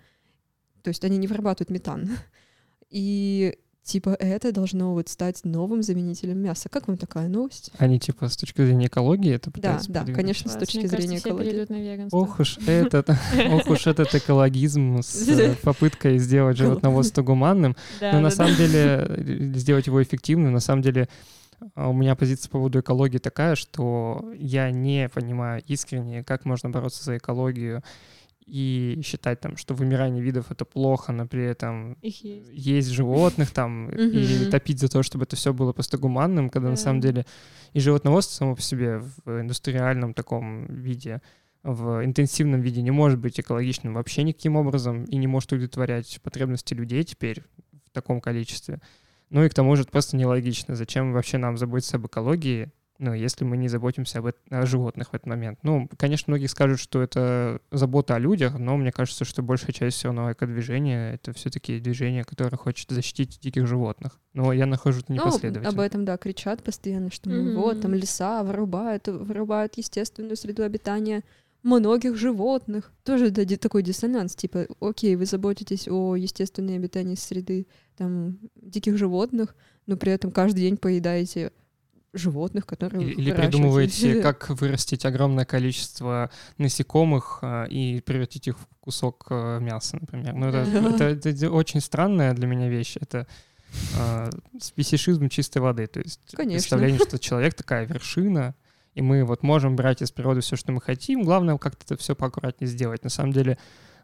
То 0.83 0.89
есть 0.89 1.03
они 1.03 1.17
не 1.17 1.27
вырабатывают 1.27 1.69
метан. 1.69 2.09
И 2.89 3.57
типа 3.83 4.15
это 4.19 4.51
должно 4.51 4.93
вот 4.93 5.09
стать 5.09 5.43
новым 5.43 5.83
заменителем 5.83 6.37
мяса. 6.39 6.69
Как 6.69 6.87
вам 6.87 6.97
такая 6.97 7.27
новость? 7.27 7.71
Они 7.77 7.99
типа 7.99 8.29
с 8.29 8.37
точки 8.37 8.63
зрения 8.63 8.87
экологии 8.87 9.33
это 9.33 9.51
пытаются 9.51 9.91
Да, 9.91 10.03
да, 10.03 10.13
конечно, 10.13 10.49
Класс. 10.49 10.55
с 10.55 10.59
точки 10.59 10.77
Мне 10.77 10.87
зрения 10.87 11.19
кажется, 11.19 11.29
экологии. 11.29 12.07
Ох 12.11 12.39
уж 12.39 12.57
этот, 12.67 13.09
ох 13.51 13.67
уж 13.67 13.87
этот 13.87 14.13
экологизм 14.15 15.01
с 15.01 15.27
э, 15.27 15.55
попыткой 15.61 16.19
сделать 16.19 16.57
животноводство 16.57 17.23
гуманным. 17.23 17.75
Но 17.99 18.19
на 18.19 18.29
самом 18.29 18.55
деле 18.55 19.05
э, 19.07 19.53
сделать 19.55 19.87
его 19.87 20.01
эффективным, 20.01 20.53
на 20.53 20.59
самом 20.59 20.81
деле 20.81 21.07
а 21.75 21.89
у 21.89 21.93
меня 21.93 22.15
позиция 22.15 22.49
по 22.49 22.57
поводу 22.57 22.79
экологии 22.79 23.19
такая, 23.19 23.55
что 23.55 24.31
я 24.35 24.71
не 24.71 25.07
понимаю 25.09 25.61
искренне, 25.67 26.23
как 26.23 26.45
можно 26.45 26.71
бороться 26.71 27.03
за 27.03 27.17
экологию 27.17 27.83
и 28.45 28.99
считать 29.03 29.39
там, 29.39 29.57
что 29.57 29.73
вымирание 29.73 30.21
видов 30.21 30.51
это 30.51 30.65
плохо, 30.65 31.11
но 31.11 31.27
при 31.27 31.43
этом 31.43 31.97
есть. 32.01 32.49
есть 32.51 32.89
животных 32.89 33.51
там 33.51 33.89
и 33.91 34.49
топить 34.49 34.79
за 34.79 34.89
то, 34.89 35.03
чтобы 35.03 35.23
это 35.23 35.35
все 35.35 35.53
было 35.53 35.73
просто 35.73 35.97
гуманным, 35.97 36.49
когда 36.49 36.69
на 36.69 36.75
самом 36.75 37.01
деле 37.01 37.25
и 37.73 37.79
животноводство 37.79 38.35
само 38.35 38.55
по 38.55 38.61
себе 38.61 38.99
в 38.99 39.41
индустриальном 39.41 40.13
таком 40.13 40.65
виде 40.67 41.21
в 41.63 42.03
интенсивном 42.03 42.61
виде 42.61 42.81
не 42.81 42.91
может 42.91 43.19
быть 43.19 43.39
экологичным 43.39 43.93
вообще 43.93 44.23
никаким 44.23 44.55
образом 44.55 45.03
и 45.05 45.17
не 45.17 45.27
может 45.27 45.51
удовлетворять 45.51 46.19
потребности 46.23 46.73
людей 46.73 47.03
теперь 47.03 47.43
в 47.85 47.91
таком 47.91 48.19
количестве. 48.19 48.79
Ну 49.29 49.43
и 49.43 49.49
к 49.49 49.53
тому 49.53 49.75
же 49.75 49.83
это 49.83 49.91
просто 49.91 50.17
нелогично. 50.17 50.75
Зачем 50.75 51.13
вообще 51.13 51.37
нам 51.37 51.57
заботиться 51.57 51.97
об 51.97 52.07
экологии, 52.07 52.71
ну, 53.01 53.13
если 53.15 53.43
мы 53.43 53.57
не 53.57 53.67
заботимся 53.67 54.19
об, 54.19 54.27
о 54.51 54.65
животных 54.67 55.09
в 55.09 55.13
этот 55.15 55.25
момент. 55.25 55.57
Ну, 55.63 55.89
конечно, 55.97 56.25
многие 56.27 56.45
скажут, 56.45 56.79
что 56.79 57.01
это 57.01 57.59
забота 57.71 58.15
о 58.15 58.19
людях, 58.19 58.59
но 58.59 58.77
мне 58.77 58.91
кажется, 58.91 59.25
что 59.25 59.41
большая 59.41 59.73
часть 59.73 59.97
всего 59.97 60.13
нового 60.13 60.33
экодвижения— 60.33 61.13
это 61.15 61.33
все-таки 61.33 61.79
движение, 61.79 62.23
которое 62.23 62.57
хочет 62.57 62.91
защитить 62.91 63.39
диких 63.41 63.65
животных. 63.65 64.19
Но 64.33 64.53
я 64.53 64.67
нахожу 64.67 64.99
это 64.99 65.11
непоследовательно. 65.11 65.63
Ну, 65.63 65.69
об 65.71 65.79
этом, 65.79 66.05
да, 66.05 66.15
кричат 66.17 66.61
постоянно, 66.61 67.11
что 67.11 67.31
mm-hmm. 67.31 67.55
вот, 67.55 67.81
там 67.81 67.95
леса 67.95 68.43
вырубают, 68.43 69.07
вырубают 69.07 69.77
естественную 69.77 70.37
среду 70.37 70.61
обитания 70.61 71.23
многих 71.63 72.15
животных. 72.15 72.91
Тоже 73.03 73.31
да, 73.31 73.43
такой 73.57 73.81
диссонанс, 73.81 74.35
типа, 74.35 74.67
окей, 74.79 75.15
вы 75.15 75.25
заботитесь 75.25 75.87
о 75.87 76.15
естественной 76.15 76.75
обитании 76.75 77.15
среды 77.15 77.65
там, 77.97 78.37
диких 78.55 78.97
животных, 78.97 79.55
но 79.87 79.97
при 79.97 80.11
этом 80.11 80.29
каждый 80.29 80.59
день 80.59 80.77
поедаете 80.77 81.51
животных, 82.13 82.65
которые 82.65 83.11
Или 83.11 83.31
придумываете, 83.31 84.15
как 84.21 84.49
вырастить 84.49 85.05
огромное 85.05 85.45
количество 85.45 86.29
насекомых 86.57 87.39
а, 87.41 87.65
и 87.65 88.01
превратить 88.01 88.47
их 88.47 88.59
в 88.59 88.67
кусок 88.79 89.27
а, 89.29 89.59
мяса, 89.59 89.97
например. 89.99 90.33
Ну, 90.33 90.47
это, 90.47 90.57
это, 90.57 91.03
это, 91.05 91.29
это 91.29 91.51
очень 91.51 91.81
странная 91.81 92.33
для 92.33 92.47
меня 92.47 92.67
вещь. 92.67 92.97
Это 92.99 93.27
а, 93.97 94.29
спесишизм 94.59 95.29
чистой 95.29 95.59
воды. 95.59 95.87
То 95.87 95.99
есть 95.99 96.19
Конечно. 96.35 96.59
представление, 96.59 96.99
что 96.99 97.19
человек 97.19 97.53
такая 97.53 97.85
вершина, 97.85 98.55
и 98.93 99.01
мы 99.01 99.23
вот 99.23 99.43
можем 99.43 99.75
брать 99.75 100.01
из 100.01 100.11
природы 100.11 100.41
все, 100.41 100.55
что 100.55 100.71
мы 100.71 100.81
хотим. 100.81 101.23
Главное, 101.23 101.57
как-то 101.57 101.85
это 101.85 101.97
все 102.01 102.15
поаккуратнее 102.15 102.67
сделать. 102.69 103.03
На 103.03 103.09
самом 103.09 103.31
деле, 103.31 103.57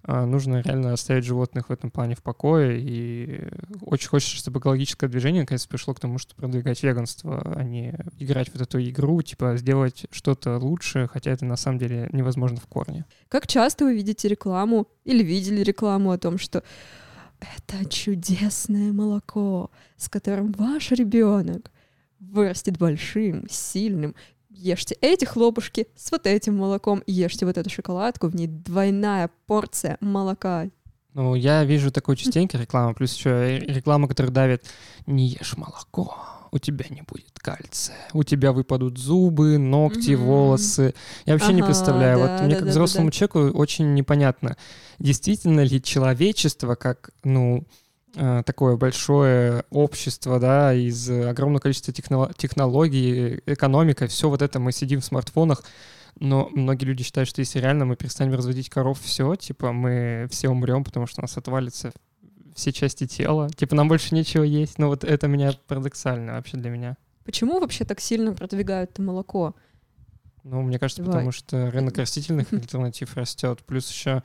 нужно 0.03 0.61
реально 0.61 0.93
оставить 0.93 1.25
животных 1.25 1.69
в 1.69 1.71
этом 1.71 1.91
плане 1.91 2.15
в 2.15 2.23
покое. 2.23 2.79
И 2.79 3.47
очень 3.81 4.09
хочется, 4.09 4.37
чтобы 4.37 4.59
экологическое 4.59 5.09
движение 5.09 5.41
наконец 5.41 5.65
пришло 5.65 5.93
к 5.93 5.99
тому, 5.99 6.17
что 6.17 6.35
продвигать 6.35 6.81
веганство, 6.83 7.41
а 7.55 7.63
не 7.63 7.95
играть 8.19 8.49
в 8.49 8.61
эту 8.61 8.81
игру, 8.81 9.21
типа 9.21 9.57
сделать 9.57 10.05
что-то 10.11 10.57
лучше, 10.57 11.09
хотя 11.11 11.31
это 11.31 11.45
на 11.45 11.55
самом 11.55 11.79
деле 11.79 12.09
невозможно 12.11 12.57
в 12.57 12.67
корне. 12.67 13.05
Как 13.29 13.47
часто 13.47 13.85
вы 13.85 13.95
видите 13.95 14.27
рекламу 14.27 14.87
или 15.03 15.23
видели 15.23 15.61
рекламу 15.61 16.11
о 16.11 16.17
том, 16.17 16.37
что 16.37 16.63
это 17.39 17.87
чудесное 17.89 18.91
молоко, 18.93 19.71
с 19.95 20.09
которым 20.09 20.51
ваш 20.53 20.91
ребенок 20.91 21.71
вырастет 22.19 22.77
большим, 22.77 23.47
сильным, 23.49 24.15
ешьте 24.57 24.97
эти 25.01 25.25
хлопушки 25.25 25.87
с 25.95 26.11
вот 26.11 26.27
этим 26.27 26.57
молоком, 26.57 27.03
ешьте 27.07 27.45
вот 27.45 27.57
эту 27.57 27.69
шоколадку, 27.69 28.27
в 28.27 28.35
ней 28.35 28.47
двойная 28.47 29.29
порция 29.45 29.97
молока. 30.01 30.69
Ну, 31.13 31.33
я 31.35 31.63
вижу 31.63 31.91
такую 31.91 32.15
частенько 32.15 32.57
рекламу, 32.57 32.93
плюс 32.93 33.15
еще 33.15 33.59
реклама, 33.59 34.07
которая 34.07 34.31
давит 34.31 34.65
«не 35.07 35.27
ешь 35.27 35.57
молоко, 35.57 36.15
у 36.51 36.59
тебя 36.59 36.85
не 36.89 37.01
будет 37.01 37.39
кальция, 37.39 37.97
у 38.13 38.23
тебя 38.23 38.51
выпадут 38.51 38.99
зубы, 38.99 39.57
ногти, 39.57 40.11
mm-hmm. 40.11 40.15
волосы». 40.15 40.93
Я 41.25 41.33
вообще 41.33 41.49
ага, 41.49 41.55
не 41.55 41.63
представляю. 41.63 42.19
Да, 42.19 42.23
вот 42.23 42.41
мне 42.41 42.53
да, 42.53 42.55
как 42.57 42.65
да, 42.65 42.71
взрослому 42.71 43.07
да, 43.07 43.11
да. 43.11 43.17
человеку 43.17 43.57
очень 43.57 43.95
непонятно, 43.95 44.57
действительно 44.99 45.61
ли 45.61 45.81
человечество, 45.81 46.75
как, 46.75 47.09
ну, 47.23 47.65
такое 48.45 48.77
большое 48.77 49.63
общество, 49.69 50.39
да, 50.39 50.73
из 50.73 51.09
огромного 51.09 51.61
количества 51.61 51.93
технологий, 51.93 53.41
экономика, 53.45 54.07
все 54.07 54.29
вот 54.29 54.41
это 54.41 54.59
мы 54.59 54.71
сидим 54.71 55.01
в 55.01 55.05
смартфонах, 55.05 55.63
но 56.19 56.49
многие 56.53 56.85
люди 56.85 57.03
считают, 57.03 57.29
что 57.29 57.41
если 57.41 57.59
реально 57.59 57.85
мы 57.85 57.95
перестанем 57.95 58.33
разводить 58.33 58.69
коров, 58.69 58.99
все, 59.01 59.35
типа 59.35 59.71
мы 59.71 60.27
все 60.31 60.49
умрем, 60.49 60.83
потому 60.83 61.05
что 61.05 61.21
у 61.21 61.23
нас 61.23 61.37
отвалится 61.37 61.91
все 62.55 62.73
части 62.73 63.05
тела, 63.05 63.49
типа 63.49 63.75
нам 63.75 63.87
больше 63.87 64.15
нечего 64.15 64.43
есть. 64.43 64.79
Ну 64.79 64.87
вот 64.87 65.03
это 65.03 65.27
меня 65.27 65.51
парадоксально 65.67 66.33
вообще 66.33 66.57
для 66.57 66.71
меня. 66.71 66.97
Почему 67.23 67.59
вообще 67.59 67.85
так 67.85 67.99
сильно 67.99 68.33
продвигают 68.33 68.97
молоко? 68.99 69.53
Ну, 70.43 70.61
мне 70.61 70.79
кажется, 70.79 71.03
Давай. 71.03 71.17
потому 71.17 71.31
что 71.31 71.69
рынок 71.71 71.97
растительных 71.97 72.51
альтернатив 72.53 73.15
растет. 73.15 73.59
Плюс 73.65 73.91
еще 73.91 74.23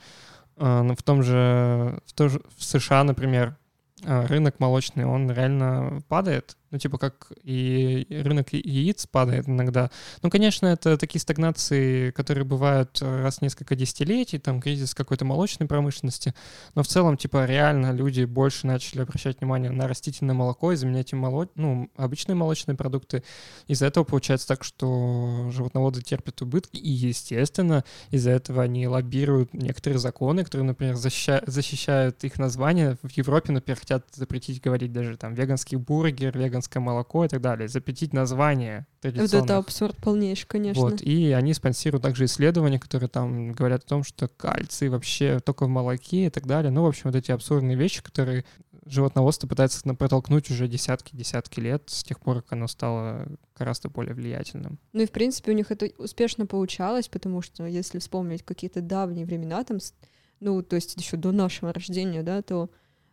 э, 0.55 0.81
ну, 0.81 0.95
в 0.95 1.03
том 1.03 1.21
же, 1.21 1.99
в, 2.05 2.13
том 2.13 2.29
же, 2.29 2.41
в 2.57 2.63
США, 2.63 3.03
например, 3.03 3.57
рынок 4.05 4.59
молочный, 4.59 5.05
он 5.05 5.31
реально 5.31 6.01
падает. 6.07 6.57
Ну, 6.73 6.79
типа, 6.79 6.97
как 6.97 7.31
и 7.43 8.07
рынок 8.09 8.51
яиц 8.51 9.05
падает 9.05 9.47
иногда. 9.47 9.91
Ну, 10.23 10.31
конечно, 10.31 10.65
это 10.65 10.97
такие 10.97 11.21
стагнации, 11.21 12.09
которые 12.09 12.45
бывают 12.45 12.99
раз 12.99 13.37
в 13.37 13.41
несколько 13.43 13.75
десятилетий, 13.75 14.39
там, 14.39 14.59
кризис 14.59 14.95
какой-то 14.95 15.23
молочной 15.23 15.67
промышленности. 15.67 16.33
Но 16.73 16.81
в 16.81 16.87
целом, 16.87 17.15
типа, 17.15 17.45
реально 17.45 17.91
люди 17.91 18.23
больше 18.25 18.65
начали 18.65 19.01
обращать 19.03 19.39
внимание 19.39 19.69
на 19.69 19.87
растительное 19.87 20.33
молоко 20.33 20.71
и 20.71 20.75
заменять 20.75 21.11
им 21.11 21.19
моло... 21.19 21.47
ну, 21.53 21.91
обычные 21.95 22.33
молочные 22.33 22.75
продукты. 22.75 23.23
Из-за 23.67 23.85
этого 23.85 24.03
получается 24.03 24.47
так, 24.47 24.63
что 24.63 25.51
животноводы 25.51 26.01
терпят 26.01 26.41
убытки, 26.41 26.77
и, 26.77 26.89
естественно, 26.89 27.83
из-за 28.09 28.31
этого 28.31 28.63
они 28.63 28.87
лоббируют 28.87 29.53
некоторые 29.53 29.99
законы, 29.99 30.43
которые, 30.43 30.65
например, 30.65 30.95
защищают, 30.95 31.47
защищают 31.47 32.23
их 32.23 32.39
название. 32.39 32.97
В 33.03 33.11
Европе, 33.11 33.51
например, 33.51 33.79
хотят 33.79 34.07
запретить 34.11 34.59
говорить 34.59 34.91
даже 34.91 35.17
там 35.17 35.35
веганский 35.35 35.77
бургер, 35.77 36.35
веганский 36.35 36.62
веганское 36.63 36.81
молоко 36.81 37.25
и 37.25 37.27
так 37.27 37.41
далее, 37.41 37.67
запретить 37.67 38.13
название 38.13 38.85
Вот 39.03 39.33
это 39.33 39.57
абсурд 39.57 39.97
полнейший, 39.97 40.47
конечно. 40.47 40.81
Вот, 40.81 41.01
и 41.01 41.31
они 41.31 41.53
спонсируют 41.53 42.03
также 42.03 42.25
исследования, 42.25 42.79
которые 42.79 43.09
там 43.09 43.51
говорят 43.51 43.83
о 43.83 43.87
том, 43.87 44.03
что 44.03 44.27
кальций 44.27 44.89
вообще 44.89 45.39
только 45.39 45.65
в 45.65 45.69
молоке 45.69 46.27
и 46.27 46.29
так 46.29 46.45
далее. 46.45 46.71
Ну, 46.71 46.83
в 46.83 46.87
общем, 46.87 47.03
вот 47.05 47.15
эти 47.15 47.31
абсурдные 47.31 47.75
вещи, 47.75 48.01
которые 48.01 48.45
животноводство 48.85 49.47
пытается 49.47 49.81
протолкнуть 49.95 50.51
уже 50.51 50.67
десятки-десятки 50.67 51.59
лет 51.61 51.83
с 51.87 52.03
тех 52.03 52.19
пор, 52.19 52.41
как 52.41 52.53
оно 52.53 52.67
стало 52.67 53.27
гораздо 53.57 53.89
более 53.89 54.13
влиятельным. 54.13 54.77
Ну 54.91 55.01
и, 55.01 55.05
в 55.05 55.11
принципе, 55.11 55.51
у 55.51 55.55
них 55.55 55.71
это 55.71 55.89
успешно 55.97 56.45
получалось, 56.45 57.07
потому 57.07 57.41
что, 57.41 57.65
если 57.65 57.99
вспомнить 57.99 58.43
какие-то 58.43 58.81
давние 58.81 59.25
времена, 59.25 59.63
там, 59.63 59.77
ну, 60.41 60.61
то 60.61 60.75
есть 60.75 60.97
еще 60.97 61.15
до 61.15 61.31
нашего 61.31 61.71
рождения, 61.71 62.23
да, 62.23 62.41
то 62.41 62.69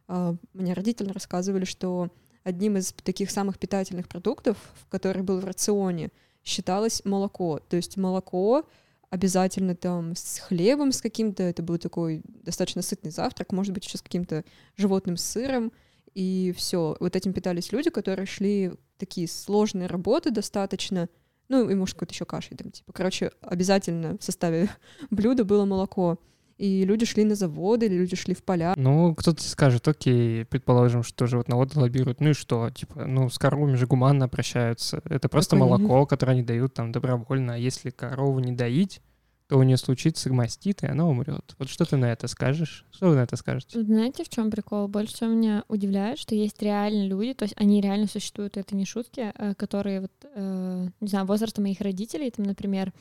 э, 0.09 0.35
мне 0.55 0.73
родители 0.73 1.13
рассказывали, 1.13 1.65
что 1.65 2.11
одним 2.45 2.77
из 2.77 2.93
таких 2.93 3.31
самых 3.31 3.59
питательных 3.59 4.09
продуктов, 4.09 4.57
который 4.89 5.23
был 5.23 5.41
в 5.41 5.45
рационе, 5.45 6.11
считалось 6.45 7.05
молоко. 7.05 7.61
То 7.69 7.77
есть 7.77 7.97
молоко 7.97 8.67
обязательно 9.11 9.75
там 9.75 10.15
с 10.15 10.39
хлебом 10.39 10.93
с 10.93 11.03
каким-то, 11.03 11.43
это 11.43 11.63
был 11.63 11.79
такой 11.79 12.23
достаточно 12.25 12.83
сытный 12.83 13.11
завтрак, 13.11 13.53
может 13.53 13.75
быть, 13.75 13.85
еще 13.85 13.99
с 13.99 14.03
каким-то 14.03 14.45
животным 14.77 15.17
сыром, 15.17 15.73
и 16.15 16.55
все. 16.57 16.97
Вот 17.01 17.17
этим 17.17 17.33
питались 17.33 17.73
люди, 17.73 17.91
которые 17.91 18.27
шли 18.27 18.73
такие 18.99 19.29
сложные 19.29 19.87
работы 19.87 20.31
достаточно, 20.31 21.09
ну, 21.49 21.69
и, 21.69 21.75
может, 21.75 21.95
какой-то 21.95 22.15
еще 22.15 22.25
кашей 22.25 22.57
там, 22.57 22.71
типа. 22.71 22.93
Короче, 22.93 23.33
обязательно 23.41 24.17
в 24.19 24.25
составе 24.25 24.71
блюда 25.11 25.45
было 25.45 25.65
молоко 25.65 26.19
и 26.61 26.85
люди 26.85 27.07
шли 27.07 27.25
на 27.25 27.35
заводы, 27.35 27.87
или 27.87 27.95
люди 27.95 28.17
шли 28.17 28.35
в 28.35 28.45
поля. 28.45 28.75
Ну, 28.77 29.15
кто-то 29.15 29.43
скажет, 29.43 29.89
окей, 29.89 30.45
предположим, 30.45 31.03
что 31.03 31.27
животноводы 31.27 31.81
лоббируют, 31.81 32.21
ну 32.21 32.31
и 32.31 32.35
что, 32.35 32.69
типа, 32.69 33.07
ну, 33.07 33.31
с 33.31 33.39
коровами 33.39 33.77
же 33.77 33.87
гуманно 33.87 34.27
обращаются. 34.27 35.01
Это 35.07 35.31
просто 35.31 35.57
ну, 35.57 35.67
молоко, 35.67 36.05
которое 36.05 36.33
они 36.33 36.43
дают 36.43 36.75
там 36.75 36.93
добровольно, 36.93 37.55
а 37.55 37.57
если 37.57 37.89
корову 37.89 38.41
не 38.41 38.53
доить, 38.53 39.01
то 39.49 39.57
у 39.57 39.63
нее 39.63 39.79
случится 39.79 40.31
мастит, 40.31 40.83
и 40.83 40.87
она 40.87 41.09
умрет. 41.09 41.57
Вот 41.59 41.71
что 41.71 41.87
ты 41.87 41.97
на 41.97 42.13
это 42.13 42.29
скажешь? 42.29 42.85
Что 42.93 43.09
вы 43.09 43.15
на 43.15 43.21
это 43.21 43.37
скажете? 43.37 43.83
Знаете, 43.83 44.23
в 44.23 44.29
чем 44.29 44.51
прикол? 44.51 44.87
Больше 44.87 45.15
всего 45.15 45.31
меня 45.31 45.65
удивляет, 45.67 46.19
что 46.19 46.35
есть 46.35 46.63
реально 46.63 47.07
люди, 47.07 47.33
то 47.33 47.45
есть 47.47 47.55
они 47.57 47.81
реально 47.81 48.07
существуют, 48.07 48.59
это 48.59 48.77
не 48.77 48.85
шутки, 48.85 49.33
э, 49.35 49.55
которые 49.55 50.03
вот, 50.03 50.13
э, 50.35 50.89
не 51.01 51.09
знаю, 51.09 51.25
возраста 51.25 51.63
моих 51.63 51.81
родителей, 51.81 52.31
там, 52.31 52.45
например, 52.45 52.93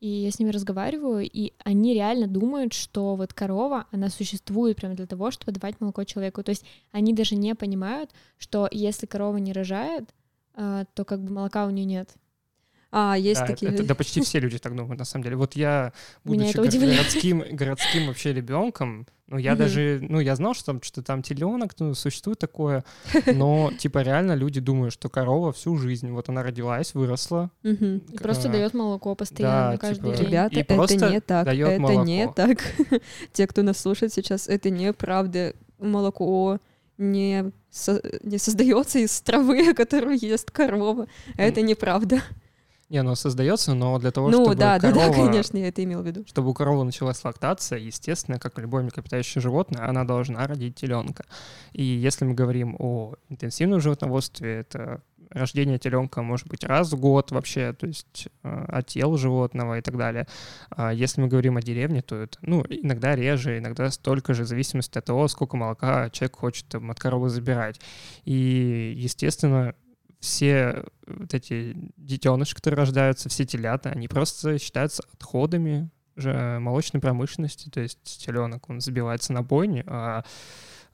и 0.00 0.08
я 0.08 0.30
с 0.30 0.38
ними 0.38 0.50
разговариваю, 0.50 1.28
и 1.30 1.52
они 1.64 1.94
реально 1.94 2.26
думают, 2.26 2.72
что 2.72 3.16
вот 3.16 3.32
корова, 3.32 3.86
она 3.90 4.10
существует 4.10 4.76
прямо 4.76 4.94
для 4.94 5.06
того, 5.06 5.30
чтобы 5.30 5.52
давать 5.52 5.80
молоко 5.80 6.04
человеку. 6.04 6.42
То 6.42 6.50
есть 6.50 6.64
они 6.92 7.12
даже 7.12 7.36
не 7.36 7.54
понимают, 7.54 8.10
что 8.38 8.68
если 8.70 9.06
корова 9.06 9.36
не 9.38 9.52
рожает, 9.52 10.10
а, 10.54 10.84
то 10.94 11.04
как 11.04 11.22
бы 11.22 11.32
молока 11.32 11.66
у 11.66 11.70
нее 11.70 11.84
нет. 11.84 12.10
А, 12.90 13.16
есть 13.18 13.40
да, 13.40 13.46
такие. 13.48 13.72
Это, 13.72 13.82
это, 13.82 13.88
да, 13.88 13.94
почти 13.96 14.20
все 14.20 14.38
люди 14.38 14.58
так 14.58 14.76
думают, 14.76 14.98
на 14.98 15.04
самом 15.04 15.24
деле. 15.24 15.36
Вот 15.36 15.56
я, 15.56 15.92
будучи 16.22 16.56
городским, 16.56 17.44
городским 17.50 18.06
вообще 18.06 18.32
ребенком, 18.32 19.06
ну, 19.26 19.38
я 19.38 19.56
даже, 19.56 20.00
ну, 20.02 20.20
я 20.20 20.36
знал, 20.36 20.52
что 20.54 20.66
там 20.66 20.82
что 20.82 21.02
там 21.02 21.22
теленок, 21.22 21.74
ну, 21.78 21.94
существует 21.94 22.38
такое, 22.38 22.84
но, 23.26 23.72
типа, 23.78 24.02
реально 24.02 24.34
люди 24.34 24.60
думают, 24.60 24.92
что 24.92 25.08
корова 25.08 25.52
всю 25.52 25.76
жизнь, 25.78 26.10
вот 26.10 26.28
она 26.28 26.42
родилась, 26.42 26.94
выросла. 26.94 27.50
И 27.62 28.02
просто 28.18 28.50
дает 28.50 28.74
молоко 28.74 29.14
постоянно, 29.14 29.78
каждый 29.78 30.12
типа, 30.12 30.16
день. 30.16 30.26
Ребята, 30.26 30.60
это 30.60 31.10
не 31.10 31.20
так, 31.20 31.46
это 31.48 31.94
не 32.04 32.28
так. 32.28 32.58
Те, 33.32 33.46
кто 33.46 33.62
нас 33.62 33.78
слушает 33.78 34.12
сейчас, 34.12 34.46
это 34.46 34.68
неправда. 34.68 35.54
Молоко 35.78 36.60
не, 36.98 37.50
не 38.22 38.38
создается 38.38 38.98
из 38.98 39.20
травы, 39.20 39.74
которую 39.76 40.18
ест 40.20 40.50
корова. 40.50 41.06
Это 41.36 41.62
неправда. 41.62 42.22
Не, 42.94 42.98
оно 42.98 43.16
создается, 43.16 43.74
но 43.74 43.98
для 43.98 44.12
того, 44.12 44.30
ну, 44.30 44.44
чтобы 44.44 44.54
да, 44.54 44.78
корова, 44.78 45.00
да, 45.00 45.08
да, 45.08 45.26
конечно, 45.26 45.58
я 45.58 45.66
это 45.66 45.82
имел 45.82 46.02
в 46.02 46.06
виду. 46.06 46.24
Чтобы 46.28 46.50
у 46.50 46.54
коровы 46.54 46.84
началась 46.84 47.24
лактация, 47.24 47.80
естественно, 47.80 48.38
как 48.38 48.56
любое 48.60 48.84
млекопитающее 48.84 49.42
животное, 49.42 49.88
она 49.88 50.04
должна 50.04 50.46
родить 50.46 50.76
теленка. 50.76 51.24
И 51.72 51.82
если 51.82 52.24
мы 52.24 52.34
говорим 52.34 52.76
о 52.78 53.14
интенсивном 53.28 53.80
животноводстве, 53.80 54.60
это 54.60 55.02
рождение 55.30 55.80
теленка 55.80 56.22
может 56.22 56.46
быть 56.46 56.62
раз 56.62 56.92
в 56.92 57.00
год 57.00 57.32
вообще, 57.32 57.72
то 57.72 57.88
есть 57.88 58.28
э, 58.44 58.64
отел 58.68 59.16
животного 59.16 59.78
и 59.78 59.80
так 59.80 59.96
далее. 59.96 60.28
А 60.70 60.92
если 60.92 61.20
мы 61.20 61.26
говорим 61.26 61.56
о 61.56 61.62
деревне, 61.62 62.00
то 62.00 62.14
это, 62.14 62.38
ну, 62.42 62.64
иногда 62.68 63.16
реже, 63.16 63.58
иногда 63.58 63.90
столько 63.90 64.34
же, 64.34 64.44
в 64.44 64.46
зависимости 64.46 64.96
от 64.98 65.04
того, 65.04 65.26
сколько 65.26 65.56
молока 65.56 66.10
человек 66.10 66.36
хочет 66.36 66.68
там, 66.68 66.92
от 66.92 67.00
коровы 67.00 67.28
забирать. 67.28 67.80
И, 68.24 68.94
естественно, 68.96 69.74
все 70.24 70.84
вот 71.06 71.34
эти 71.34 71.76
детеныши, 71.96 72.54
которые 72.54 72.78
рождаются, 72.78 73.28
все 73.28 73.44
телята, 73.44 73.90
они 73.90 74.08
просто 74.08 74.58
считаются 74.58 75.04
отходами 75.12 75.90
же 76.16 76.58
молочной 76.60 77.00
промышленности, 77.00 77.68
то 77.68 77.80
есть 77.80 78.24
теленок, 78.24 78.70
он 78.70 78.80
забивается 78.80 79.32
на 79.32 79.42
бойне, 79.42 79.84
а 79.86 80.24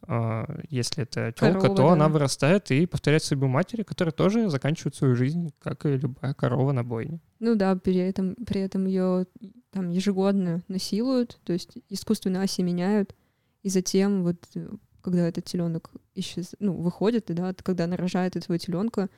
а, 0.06 0.46
если 0.70 1.02
это 1.02 1.32
телка, 1.32 1.68
то 1.68 1.74
да. 1.74 1.92
она 1.92 2.08
вырастает 2.08 2.70
и 2.70 2.86
повторяет 2.86 3.22
судьбу 3.22 3.46
матери, 3.46 3.82
которая 3.82 4.12
тоже 4.12 4.48
заканчивает 4.48 4.94
свою 4.94 5.14
жизнь, 5.14 5.52
как 5.58 5.84
и 5.84 5.96
любая 5.96 6.34
корова 6.34 6.72
на 6.72 6.82
бойне. 6.82 7.20
Ну 7.38 7.54
да, 7.54 7.76
при 7.76 7.96
этом, 7.96 8.34
при 8.46 8.62
этом 8.62 8.86
ее 8.86 9.26
там 9.70 9.90
ежегодно 9.90 10.62
насилуют, 10.68 11.38
то 11.44 11.52
есть 11.52 11.78
искусственно 11.88 12.42
осеменяют, 12.42 13.14
и 13.62 13.68
затем 13.68 14.22
вот 14.22 14.38
когда 15.02 15.28
этот 15.28 15.44
теленок 15.44 15.90
исчез, 16.14 16.54
ну, 16.58 16.74
выходит, 16.74 17.26
да, 17.28 17.54
когда 17.54 17.84
она 17.84 17.96
рожает 17.96 18.36
этого 18.36 18.58
теленка, 18.58 19.08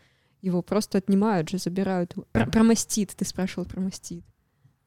его 0.40 0.62
просто 0.62 0.98
отнимают 0.98 1.48
же, 1.48 1.58
забирают. 1.58 2.14
Про, 2.32 2.46
про 2.46 2.62
мастит, 2.62 3.14
ты 3.16 3.24
спрашивал 3.24 3.66
про 3.66 3.80
мастит. 3.80 4.24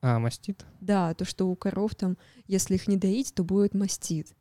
А, 0.01 0.19
мастит? 0.19 0.65
Да, 0.81 1.13
то, 1.13 1.25
что 1.25 1.49
у 1.49 1.55
коров 1.55 1.95
там, 1.95 2.17
если 2.47 2.75
их 2.75 2.87
не 2.87 2.97
доить, 2.97 3.33
то 3.33 3.43
будет 3.43 3.73
мастит. 3.73 4.35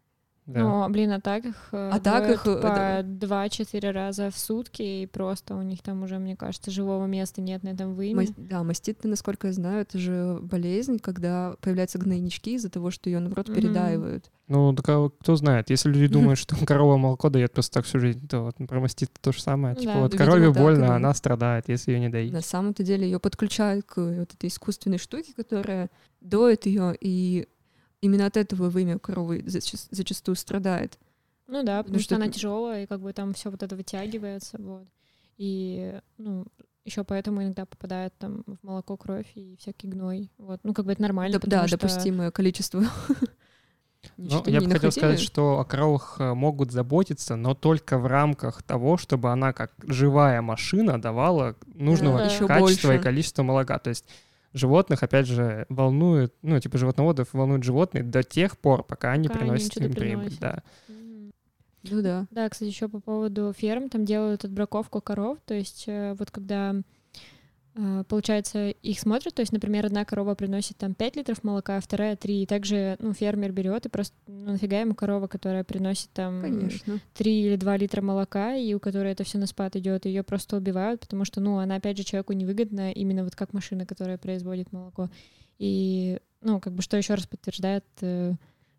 Да. 0.46 0.60
Но, 0.60 0.88
блин, 0.90 1.10
а 1.12 1.20
так 1.20 1.46
их 1.46 1.68
э, 1.72 1.90
а 1.90 1.98
так 1.98 2.28
их 2.28 2.46
э, 2.46 2.60
по 2.60 3.00
два-четыре 3.02 3.92
раза 3.92 4.30
в 4.30 4.38
сутки, 4.38 4.82
и 4.82 5.06
просто 5.06 5.54
у 5.54 5.62
них 5.62 5.80
там 5.82 6.02
уже, 6.02 6.18
мне 6.18 6.36
кажется, 6.36 6.70
живого 6.70 7.06
места 7.06 7.40
нет 7.40 7.62
на 7.62 7.68
этом 7.68 7.94
выме. 7.94 8.14
Мас... 8.14 8.28
Да, 8.36 8.62
мастит, 8.62 9.04
насколько 9.04 9.46
я 9.46 9.52
знаю, 9.54 9.80
это 9.80 9.98
же 9.98 10.38
болезнь, 10.42 10.98
когда 10.98 11.54
появляются 11.62 11.98
гнойнички 11.98 12.54
из-за 12.56 12.68
того, 12.68 12.90
что 12.90 13.08
ее, 13.08 13.20
наоборот, 13.20 13.48
mm-hmm. 13.48 13.54
передаивают. 13.54 14.30
Ну, 14.48 14.74
так, 14.74 14.86
а 14.90 15.08
кто 15.08 15.36
знает, 15.36 15.70
если 15.70 15.88
люди 15.90 16.06
думают, 16.12 16.38
что 16.38 16.56
корова 16.66 16.98
молоко 16.98 17.30
дает 17.30 17.52
просто 17.52 17.74
так 17.74 17.86
всю 17.86 17.98
жизнь, 17.98 18.28
то 18.28 18.42
вот 18.42 18.56
про 18.68 18.80
мастит 18.80 19.10
то 19.22 19.32
же 19.32 19.40
самое. 19.40 19.74
Типа 19.74 19.94
да, 19.94 20.00
вот 20.00 20.14
корове 20.14 20.50
больно, 20.50 20.88
да, 20.88 20.96
она 20.96 21.14
страдает, 21.14 21.68
если 21.68 21.92
ее 21.92 22.00
не 22.00 22.10
доить. 22.10 22.32
На 22.34 22.42
самом-то 22.42 22.82
деле 22.82 23.06
ее 23.06 23.18
подключают 23.18 23.86
к 23.86 23.96
вот 23.96 24.34
этой 24.34 24.48
искусственной 24.48 24.98
штуке, 24.98 25.32
которая 25.34 25.88
доит 26.20 26.66
ее, 26.66 26.94
и 27.00 27.48
именно 28.04 28.26
от 28.26 28.36
этого 28.36 28.68
вымя 28.68 28.98
коровы 28.98 29.42
зачаст, 29.46 29.88
зачастую 29.90 30.36
страдает. 30.36 30.98
Ну 31.46 31.62
да, 31.62 31.78
потому, 31.78 31.84
потому 31.84 31.98
что, 32.00 32.04
что 32.04 32.16
она 32.16 32.28
тяжелая, 32.28 32.84
и 32.84 32.86
как 32.86 33.00
бы 33.00 33.12
там 33.12 33.32
все 33.32 33.50
вот 33.50 33.62
это 33.62 33.74
вытягивается, 33.76 34.58
вот. 34.60 34.86
И, 35.36 35.98
ну, 36.18 36.46
еще 36.84 37.02
поэтому 37.02 37.42
иногда 37.42 37.64
попадает 37.64 38.14
там 38.18 38.44
в 38.46 38.62
молоко 38.62 38.96
кровь 38.96 39.30
и 39.34 39.56
всякий 39.56 39.88
гной. 39.88 40.30
Вот. 40.38 40.60
Ну, 40.62 40.74
как 40.74 40.84
бы 40.84 40.92
это 40.92 41.02
нормально. 41.02 41.38
Да, 41.38 41.62
да 41.62 41.68
что... 41.68 41.78
допустимое 41.78 42.30
количество. 42.30 42.84
Ну, 44.18 44.42
я 44.44 44.60
бы 44.60 44.70
хотел 44.70 44.92
сказать, 44.92 45.18
что 45.18 45.58
о 45.58 45.64
коровах 45.64 46.16
э, 46.18 46.34
могут 46.34 46.70
заботиться, 46.72 47.36
но 47.36 47.54
только 47.54 47.96
в 47.96 48.06
рамках 48.06 48.62
того, 48.62 48.98
чтобы 48.98 49.32
она 49.32 49.54
как 49.54 49.72
живая 49.82 50.42
машина 50.42 51.00
давала 51.00 51.56
нужного 51.72 52.18
да, 52.18 52.46
качества 52.46 52.96
и 52.96 52.98
количества 52.98 53.42
молока. 53.42 53.78
То 53.78 53.88
есть 53.88 54.04
животных, 54.54 55.02
опять 55.02 55.26
же, 55.26 55.66
волнует, 55.68 56.32
ну, 56.42 56.58
типа 56.58 56.78
животноводов 56.78 57.28
волнуют 57.32 57.64
животные 57.64 58.02
до 58.02 58.22
тех 58.22 58.56
пор, 58.56 58.84
пока 58.84 59.12
они 59.12 59.28
пока 59.28 59.40
приносят 59.40 59.76
им 59.76 59.92
прибыль. 59.92 60.36
Да. 60.40 60.62
Ну 60.88 62.00
да. 62.00 62.26
Да, 62.30 62.48
кстати, 62.48 62.70
еще 62.70 62.88
по 62.88 63.00
поводу 63.00 63.52
ферм, 63.54 63.90
там 63.90 64.06
делают 64.06 64.44
отбраковку 64.44 65.02
коров, 65.02 65.38
то 65.44 65.52
есть 65.52 65.84
э, 65.86 66.14
вот 66.18 66.30
когда 66.30 66.74
получается, 68.08 68.70
их 68.70 69.00
смотрят, 69.00 69.34
то 69.34 69.40
есть, 69.42 69.52
например, 69.52 69.86
одна 69.86 70.04
корова 70.04 70.34
приносит 70.34 70.76
там 70.76 70.94
5 70.94 71.16
литров 71.16 71.42
молока, 71.42 71.76
а 71.76 71.80
вторая 71.80 72.14
3, 72.14 72.42
и 72.42 72.46
также, 72.46 72.96
ну, 73.00 73.12
фермер 73.12 73.50
берет 73.50 73.86
и 73.86 73.88
просто, 73.88 74.16
ну, 74.28 74.52
нафига 74.52 74.80
ему 74.80 74.94
корова, 74.94 75.26
которая 75.26 75.64
приносит 75.64 76.10
там 76.12 76.40
Конечно. 76.40 77.00
3 77.14 77.40
или 77.40 77.56
2 77.56 77.76
литра 77.76 78.00
молока, 78.00 78.54
и 78.54 78.74
у 78.74 78.80
которой 78.80 79.10
это 79.10 79.24
все 79.24 79.38
на 79.38 79.46
спад 79.46 79.74
идет, 79.74 80.06
ее 80.06 80.22
просто 80.22 80.56
убивают, 80.56 81.00
потому 81.00 81.24
что, 81.24 81.40
ну, 81.40 81.58
она, 81.58 81.76
опять 81.76 81.96
же, 81.96 82.04
человеку 82.04 82.32
невыгодна 82.32 82.92
именно 82.92 83.24
вот 83.24 83.34
как 83.34 83.52
машина, 83.52 83.86
которая 83.86 84.18
производит 84.18 84.70
молоко. 84.72 85.10
И, 85.58 86.20
ну, 86.42 86.60
как 86.60 86.74
бы, 86.74 86.82
что 86.82 86.96
еще 86.96 87.14
раз 87.14 87.26
подтверждает, 87.26 87.84
э, 88.02 88.34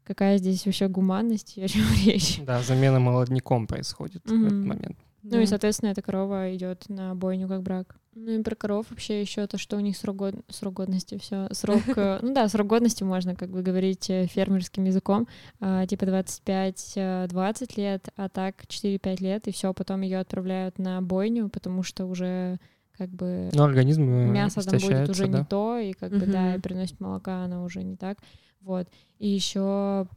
какая 0.05 0.37
здесь 0.37 0.65
вообще 0.65 0.87
гуманность 0.87 1.57
и 1.57 1.63
о 1.63 1.67
чем 1.67 1.83
речь. 2.05 2.39
Да, 2.45 2.61
замена 2.61 2.99
молодняком 2.99 3.67
происходит 3.67 4.25
mm-hmm. 4.25 4.37
в 4.37 4.45
этот 4.45 4.65
момент. 4.65 4.97
Ну 5.23 5.41
и, 5.41 5.45
соответственно, 5.47 5.89
эта 5.89 6.01
корова 6.01 6.55
идет 6.55 6.87
на 6.87 7.15
бойню 7.15 7.47
как 7.47 7.63
брак. 7.63 7.97
Ну 8.15 8.31
и 8.31 8.41
про 8.41 8.55
коров 8.55 8.85
вообще 8.89 9.19
еще 9.19 9.45
то, 9.45 9.57
что 9.57 9.75
у 9.75 9.81
них 9.81 9.97
срок, 9.97 10.15
год... 10.15 10.35
срок 10.47 10.75
годности, 10.75 11.17
все, 11.17 11.49
срок, 11.51 11.81
э, 11.97 12.19
ну 12.23 12.33
да, 12.33 12.47
срок 12.47 12.67
годности 12.67 13.03
можно 13.03 13.35
как 13.35 13.49
бы 13.49 13.61
говорить 13.61 14.09
э, 14.09 14.25
фермерским 14.27 14.85
языком, 14.85 15.27
а, 15.59 15.85
типа 15.85 16.05
25-20 16.05 16.87
э, 16.95 17.27
лет, 17.75 18.07
а 18.15 18.29
так 18.29 18.63
4-5 18.63 19.21
лет, 19.21 19.47
и 19.49 19.51
все, 19.51 19.73
потом 19.73 19.99
ее 19.99 20.19
отправляют 20.19 20.79
на 20.79 21.01
бойню, 21.01 21.49
потому 21.49 21.83
что 21.83 22.05
уже 22.05 22.57
как 22.97 23.09
бы 23.09 23.49
ну, 23.53 23.63
организм 23.63 24.03
мясо 24.03 24.61
там 24.61 24.79
будет 24.79 25.09
уже 25.09 25.27
да? 25.27 25.39
не 25.39 25.45
то, 25.45 25.77
и 25.77 25.91
как 25.91 26.11
бы 26.11 26.25
да, 26.25 26.55
и 26.55 26.59
приносит 26.59 27.01
молока 27.01 27.43
она 27.43 27.63
уже 27.63 27.83
не 27.83 27.97
так, 27.97 28.19
вот. 28.61 28.87
И 29.19 29.27
еще 29.27 30.07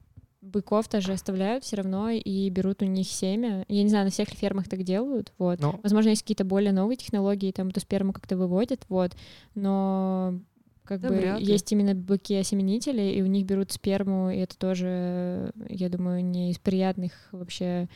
быков 0.40 0.88
тоже 0.88 1.12
оставляют 1.12 1.64
все 1.64 1.76
равно 1.76 2.10
и 2.10 2.48
берут 2.50 2.82
у 2.82 2.86
них 2.86 3.08
семя. 3.08 3.64
Я 3.68 3.82
не 3.82 3.88
знаю, 3.88 4.04
на 4.04 4.10
всех 4.10 4.30
ли 4.30 4.36
фермах 4.36 4.68
так 4.68 4.82
делают, 4.82 5.32
вот. 5.38 5.60
Но... 5.60 5.80
Возможно, 5.82 6.10
есть 6.10 6.22
какие-то 6.22 6.44
более 6.44 6.72
новые 6.72 6.96
технологии, 6.96 7.52
там 7.52 7.68
эту 7.68 7.80
сперму 7.80 8.12
как-то 8.12 8.36
выводят, 8.36 8.84
вот. 8.88 9.12
Но 9.54 10.38
как 10.84 11.00
да, 11.00 11.08
бы 11.08 11.36
есть 11.38 11.70
именно 11.72 11.94
быки-осеменители, 11.94 13.02
и 13.02 13.22
у 13.22 13.26
них 13.26 13.44
берут 13.44 13.72
сперму, 13.72 14.30
и 14.30 14.38
это 14.38 14.56
тоже, 14.56 15.52
я 15.68 15.88
думаю, 15.88 16.24
не 16.24 16.50
из 16.50 16.58
приятных 16.58 17.12
вообще 17.32 17.88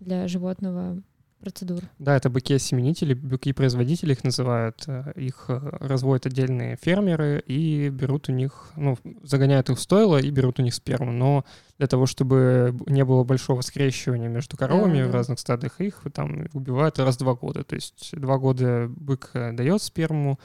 для 0.00 0.28
животного 0.28 1.02
процедур. 1.40 1.82
Да, 1.98 2.16
это 2.16 2.30
быки-осеменители, 2.30 3.14
быки-производители 3.14 4.12
их 4.12 4.24
называют. 4.24 4.84
Э, 4.86 5.12
их 5.16 5.46
э, 5.48 5.58
разводят 5.80 6.26
отдельные 6.26 6.76
фермеры 6.80 7.42
и 7.46 7.88
берут 7.88 8.28
у 8.28 8.32
них, 8.32 8.70
ну, 8.76 8.98
загоняют 9.22 9.70
их 9.70 9.78
в 9.78 9.80
стойло 9.80 10.18
и 10.18 10.30
берут 10.30 10.58
у 10.58 10.62
них 10.62 10.74
сперму. 10.74 11.12
Но 11.12 11.44
для 11.78 11.86
того, 11.86 12.06
чтобы 12.06 12.76
не 12.86 13.04
было 13.04 13.24
большого 13.24 13.60
скрещивания 13.60 14.28
между 14.28 14.56
коровами 14.56 15.02
да, 15.02 15.08
в 15.08 15.14
разных 15.14 15.38
стадах, 15.38 15.80
их 15.80 16.02
там 16.12 16.46
убивают 16.52 16.98
раз 16.98 17.16
в 17.16 17.18
два 17.20 17.34
года. 17.34 17.64
То 17.64 17.74
есть 17.74 18.10
два 18.12 18.38
года 18.38 18.88
бык 18.88 19.30
э, 19.34 19.52
дает 19.52 19.82
сперму, 19.82 20.38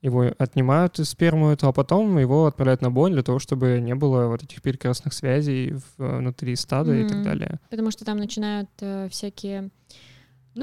его 0.00 0.26
отнимают 0.38 1.00
из 1.00 1.10
сперму 1.10 1.50
эту, 1.50 1.68
а 1.68 1.72
потом 1.72 2.18
его 2.18 2.46
отправляют 2.46 2.82
на 2.82 2.90
бой 2.90 3.10
для 3.10 3.22
того, 3.22 3.38
чтобы 3.38 3.80
не 3.80 3.94
было 3.94 4.26
вот 4.26 4.42
этих 4.42 4.62
перекрестных 4.62 5.12
связей 5.12 5.74
внутри 5.96 6.54
стада 6.54 6.92
mm-hmm. 6.92 7.04
и 7.04 7.08
так 7.08 7.22
далее. 7.24 7.60
Потому 7.70 7.90
что 7.90 8.04
там 8.04 8.18
начинают 8.18 8.70
э, 8.80 9.08
всякие 9.10 9.70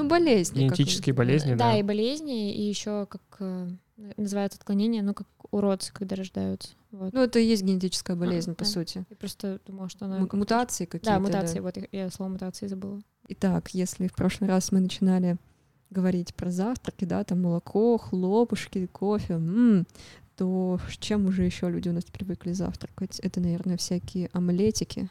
ну, 0.03 0.10
болезни. 0.10 0.60
Генетические 0.60 1.13
болезни, 1.13 1.51
да. 1.55 1.71
Да, 1.71 1.77
и 1.77 1.84
болезни, 1.84 2.53
и 2.53 2.62
еще 2.62 3.05
как 3.08 3.21
э, 3.39 3.69
называется 4.17 4.58
отклонение, 4.58 5.01
ну, 5.01 5.13
как 5.13 5.27
уродцы, 5.51 5.93
когда 5.93 6.15
рождаются. 6.15 6.69
Вот. 6.91 7.13
Ну, 7.13 7.21
это 7.21 7.39
и 7.39 7.45
есть 7.45 7.63
генетическая 7.63 8.15
болезнь, 8.15 8.51
а, 8.51 8.55
по 8.55 8.63
да. 8.63 8.69
сути. 8.69 9.05
Я 9.10 9.15
просто 9.15 9.60
думала, 9.65 9.89
что 9.89 10.05
она... 10.05 10.17
М- 10.17 10.29
мутации 10.31 10.86
какие-то. 10.86 11.12
Да, 11.12 11.19
мутации, 11.19 11.55
да. 11.55 11.62
вот 11.62 11.77
я 11.91 12.10
слово 12.10 12.29
мутации 12.29 12.67
забыла. 12.67 13.01
Итак, 13.27 13.69
если 13.73 14.08
в 14.08 14.13
прошлый 14.13 14.49
раз 14.49 14.71
мы 14.71 14.79
начинали 14.79 15.38
говорить 15.89 16.34
про 16.36 16.51
завтраки, 16.51 17.05
да, 17.05 17.23
там 17.23 17.41
молоко, 17.41 17.97
хлопушки, 17.97 18.88
кофе, 18.88 19.36
м-м, 19.36 19.88
то 20.36 20.79
чем 20.99 21.25
уже 21.27 21.43
еще 21.43 21.69
люди 21.69 21.89
у 21.89 21.93
нас 21.93 22.03
привыкли 22.05 22.51
завтракать? 22.51 23.19
Это, 23.19 23.39
наверное, 23.39 23.77
всякие 23.77 24.29
омлетики. 24.34 25.10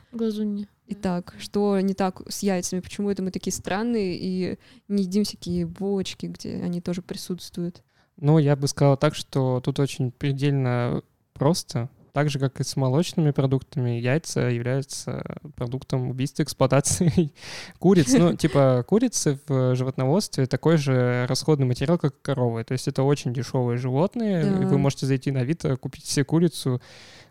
Итак, 0.87 1.35
что 1.39 1.81
не 1.81 1.95
так 1.95 2.23
с 2.29 2.43
яйцами? 2.43 2.81
Почему 2.81 3.11
это 3.11 3.23
мы 3.23 3.31
такие 3.31 3.53
странные 3.53 4.17
и 4.17 4.59
не 4.89 5.03
едим 5.03 5.25
всякие 5.25 5.67
булочки, 5.67 6.27
где 6.27 6.57
они 6.63 6.81
тоже 6.81 7.01
присутствуют? 7.01 7.83
Ну, 8.17 8.39
я 8.39 8.55
бы 8.55 8.69
сказал 8.69 8.97
так, 8.97 9.15
что 9.15 9.61
тут 9.61 9.79
очень 9.79 10.13
предельно 10.13 11.03
просто. 11.33 11.89
Так 12.15 12.31
же, 12.31 12.39
как 12.39 12.61
и 12.61 12.63
с 12.63 12.77
молочными 12.77 13.33
продуктами, 13.33 13.91
яйца 13.91 14.43
являются 14.43 15.25
продуктом 15.57 16.11
убийства 16.11 16.45
эксплуатации 16.45 17.33
куриц. 17.81 18.13
Ну, 18.13 18.37
типа 18.37 18.85
курицы 18.87 19.41
в 19.49 19.75
животноводстве 19.75 20.47
такой 20.47 20.77
же 20.77 21.27
расходный 21.29 21.67
материал, 21.67 21.99
как 21.99 22.23
коровы. 22.23 22.63
То 22.63 22.71
есть 22.71 22.87
это 22.87 23.03
очень 23.03 23.35
дешевые 23.35 23.79
животные. 23.79 24.45
Да. 24.45 24.65
Вы 24.65 24.79
можете 24.79 25.07
зайти 25.07 25.33
на 25.33 25.41
Авито, 25.41 25.77
купить 25.77 26.07
себе 26.07 26.25
курицу, 26.25 26.81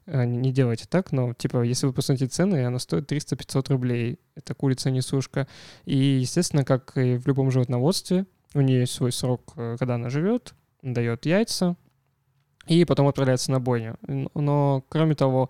э, 0.05 0.25
не 0.25 0.51
делайте 0.51 0.85
так, 0.89 1.13
но, 1.13 1.33
типа, 1.33 1.61
если 1.61 1.85
вы 1.85 1.93
посмотрите 1.93 2.29
цены, 2.29 2.65
она 2.65 2.77
стоит 2.77 3.09
300-500 3.09 3.69
рублей. 3.69 4.19
Это 4.35 4.53
курица-несушка. 4.53 5.47
И, 5.85 5.95
естественно, 5.95 6.65
как 6.65 6.97
и 6.97 7.15
в 7.15 7.25
любом 7.25 7.51
животноводстве, 7.51 8.25
у 8.53 8.59
нее 8.59 8.81
есть 8.81 8.93
свой 8.95 9.13
срок, 9.13 9.53
э, 9.55 9.77
когда 9.79 9.95
она 9.95 10.09
живет, 10.09 10.55
дает 10.81 11.25
яйца, 11.25 11.77
и 12.67 12.85
потом 12.85 13.07
отправляется 13.07 13.51
на 13.51 13.59
бойню. 13.59 13.97
Но, 14.33 14.83
кроме 14.89 15.15
того, 15.15 15.49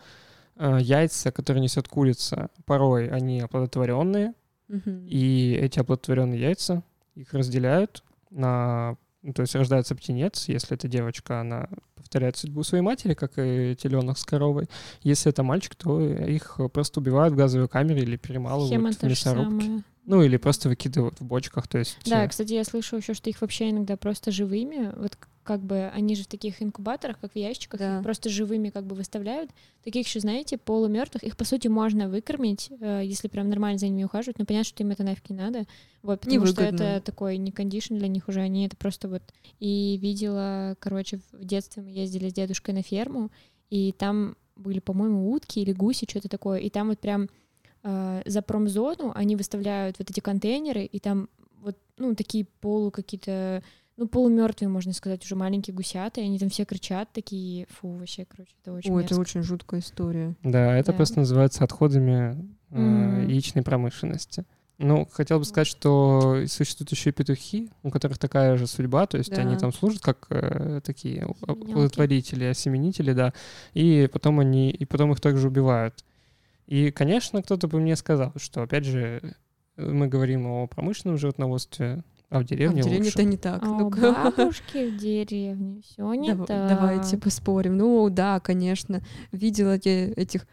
э, 0.55 0.77
яйца, 0.81 1.31
которые 1.31 1.61
несет 1.61 1.87
курица, 1.87 2.49
порой 2.65 3.09
они 3.09 3.41
оплодотворенные, 3.41 4.33
Мгм. 4.67 5.05
и 5.07 5.53
эти 5.61 5.79
оплодотворенные 5.79 6.39
яйца 6.41 6.83
их 7.15 7.33
разделяют 7.33 8.03
на... 8.31 8.97
ну, 9.21 9.33
то 9.33 9.41
есть 9.41 9.53
рождается 9.55 9.95
птенец, 9.95 10.47
если 10.47 10.75
это 10.75 10.87
девочка, 10.87 11.41
она 11.41 11.69
повторяет 11.95 12.37
судьбу 12.37 12.63
своей 12.63 12.83
матери, 12.83 13.13
как 13.13 13.33
и 13.37 13.75
теленок 13.79 14.17
с 14.17 14.25
коровой. 14.25 14.67
Если 15.01 15.29
это 15.31 15.43
мальчик, 15.43 15.75
то 15.75 16.01
их 16.01 16.59
просто 16.71 16.99
убивают 16.99 17.33
в 17.33 17.37
газовой 17.37 17.67
камере 17.67 18.01
или 18.03 18.17
перемалывают 18.17 18.69
Схема 18.69 18.91
в 18.91 19.03
мясорубке. 19.03 19.83
Ну, 20.05 20.21
или 20.21 20.35
просто 20.37 20.67
выкидывают 20.67 21.19
в 21.21 21.23
бочках, 21.25 21.67
то 21.67 21.77
есть... 21.77 21.97
Да, 22.05 22.27
кстати, 22.27 22.53
я 22.53 22.65
слышу 22.65 22.97
еще, 22.97 23.13
что 23.13 23.29
их 23.29 23.39
вообще 23.39 23.69
иногда 23.69 23.95
просто 23.95 24.31
живыми, 24.31 24.91
вот 24.97 25.17
как 25.43 25.61
бы 25.61 25.89
они 25.93 26.15
же 26.15 26.23
в 26.23 26.27
таких 26.27 26.61
инкубаторах, 26.61 27.19
как 27.19 27.33
в 27.33 27.35
ящиках, 27.35 27.79
Да. 27.79 27.97
их 27.97 28.03
просто 28.03 28.29
живыми 28.29 28.69
как 28.69 28.85
бы 28.85 28.95
выставляют. 28.95 29.51
Таких 29.83 30.07
еще, 30.07 30.19
знаете, 30.19 30.57
полумертвых, 30.57 31.23
их 31.23 31.35
по 31.35 31.43
сути 31.43 31.67
можно 31.67 32.07
выкормить, 32.09 32.69
э, 32.79 33.01
если 33.03 33.27
прям 33.27 33.49
нормально 33.49 33.77
за 33.77 33.87
ними 33.87 34.03
ухаживать, 34.05 34.39
но 34.39 34.45
понятно, 34.45 34.65
что 34.69 34.83
им 34.83 34.91
это 34.91 35.03
нафиг 35.03 35.29
не 35.29 35.35
надо. 35.35 35.65
Вот, 36.01 36.21
потому 36.21 36.45
что 36.45 36.61
Невыгодно. 36.63 36.83
это 36.83 37.05
такой 37.05 37.37
не 37.37 37.51
кондишн 37.51 37.95
для 37.95 38.07
них 38.07 38.27
уже, 38.27 38.39
они 38.41 38.65
это 38.65 38.77
просто 38.77 39.07
вот... 39.09 39.21
И 39.59 39.97
видела, 40.01 40.75
короче, 40.79 41.19
в 41.31 41.43
детстве 41.45 41.83
мы 41.83 41.89
ездили 41.91 42.29
с 42.29 42.33
дедушкой 42.33 42.73
на 42.73 42.81
ферму, 42.81 43.29
и 43.69 43.91
там 43.91 44.35
были, 44.55 44.79
по-моему, 44.79 45.31
утки 45.31 45.59
или 45.59 45.71
гуси, 45.73 46.05
что-то 46.09 46.29
такое, 46.29 46.59
и 46.59 46.69
там 46.69 46.89
вот 46.89 46.99
прям 46.99 47.29
э, 47.83 48.21
за 48.25 48.41
промзону 48.41 49.11
они 49.15 49.35
выставляют 49.35 49.99
вот 49.99 50.09
эти 50.09 50.19
контейнеры, 50.19 50.85
и 50.85 50.99
там 50.99 51.27
вот, 51.59 51.77
ну, 51.97 52.13
такие 52.15 52.45
полу 52.61 52.91
какие-то, 52.91 53.63
ну, 53.97 54.07
полумертвые, 54.07 54.69
можно 54.69 54.91
сказать, 54.93 55.23
уже 55.23 55.35
маленькие 55.35 55.75
гусята, 55.75 56.21
и 56.21 56.23
они 56.25 56.39
там 56.39 56.49
все 56.49 56.65
кричат 56.65 57.09
такие, 57.13 57.67
фу, 57.69 57.89
вообще, 57.97 58.25
короче, 58.25 58.51
это 58.61 58.73
очень 58.73 58.89
это 58.91 58.99
мерзко. 58.99 59.19
очень 59.19 59.41
жуткая 59.43 59.79
история. 59.81 60.35
Да, 60.43 60.75
это 60.77 60.91
Да. 60.91 60.97
просто 60.97 61.19
называется 61.19 61.63
отходами 61.63 62.35
э, 62.71 63.25
яичной 63.27 63.61
промышленности. 63.61 64.45
Ну, 64.79 65.07
хотел 65.11 65.37
бы 65.37 65.45
сказать, 65.45 65.67
что 65.67 66.43
существуют 66.47 66.91
еще 66.91 67.11
и 67.11 67.13
петухи, 67.13 67.69
у 67.83 67.91
которых 67.91 68.17
такая 68.17 68.57
же 68.57 68.65
судьба, 68.65 69.05
то 69.05 69.17
есть 69.19 69.31
они 69.37 69.53
Да. 69.53 69.59
там 69.59 69.73
служат 69.73 70.01
как 70.01 70.25
э, 70.31 70.81
такие 70.83 71.27
оплодотворители, 71.47 72.45
осеменители, 72.45 73.13
да, 73.13 73.33
и 73.73 74.09
потом 74.11 74.39
они, 74.39 74.71
и 74.71 74.85
потом 74.85 75.11
их 75.11 75.19
также 75.21 75.47
убивают. 75.47 76.03
И, 76.65 76.91
конечно, 76.91 77.41
кто-то 77.43 77.67
бы 77.67 77.79
мне 77.79 77.95
сказал, 77.95 78.33
что, 78.37 78.63
опять 78.63 78.85
же, 78.85 79.35
мы 79.77 80.07
говорим 80.07 80.47
о 80.47 80.67
промышленном 80.67 81.17
животноводстве, 81.17 82.03
а 82.33 82.39
в 82.39 82.41
А 82.41 82.43
деревне 82.45 82.81
в 82.81 82.85
деревне 82.85 83.09
это 83.09 83.23
не 83.23 83.37
так. 83.37 83.63
А 83.63 83.69
у 83.69 83.79
Ну-ка. 83.79 84.31
бабушки 84.35 84.89
в 84.89 84.97
деревне 84.97 85.81
все 85.83 86.11
не 86.15 86.33
Дав- 86.33 86.47
так. 86.47 86.67
Давайте 86.67 87.17
поспорим. 87.17 87.77
Ну 87.77 88.09
да, 88.09 88.39
конечно. 88.39 89.03
Видела 89.31 89.77
я 89.83 90.07
этих 90.09 90.47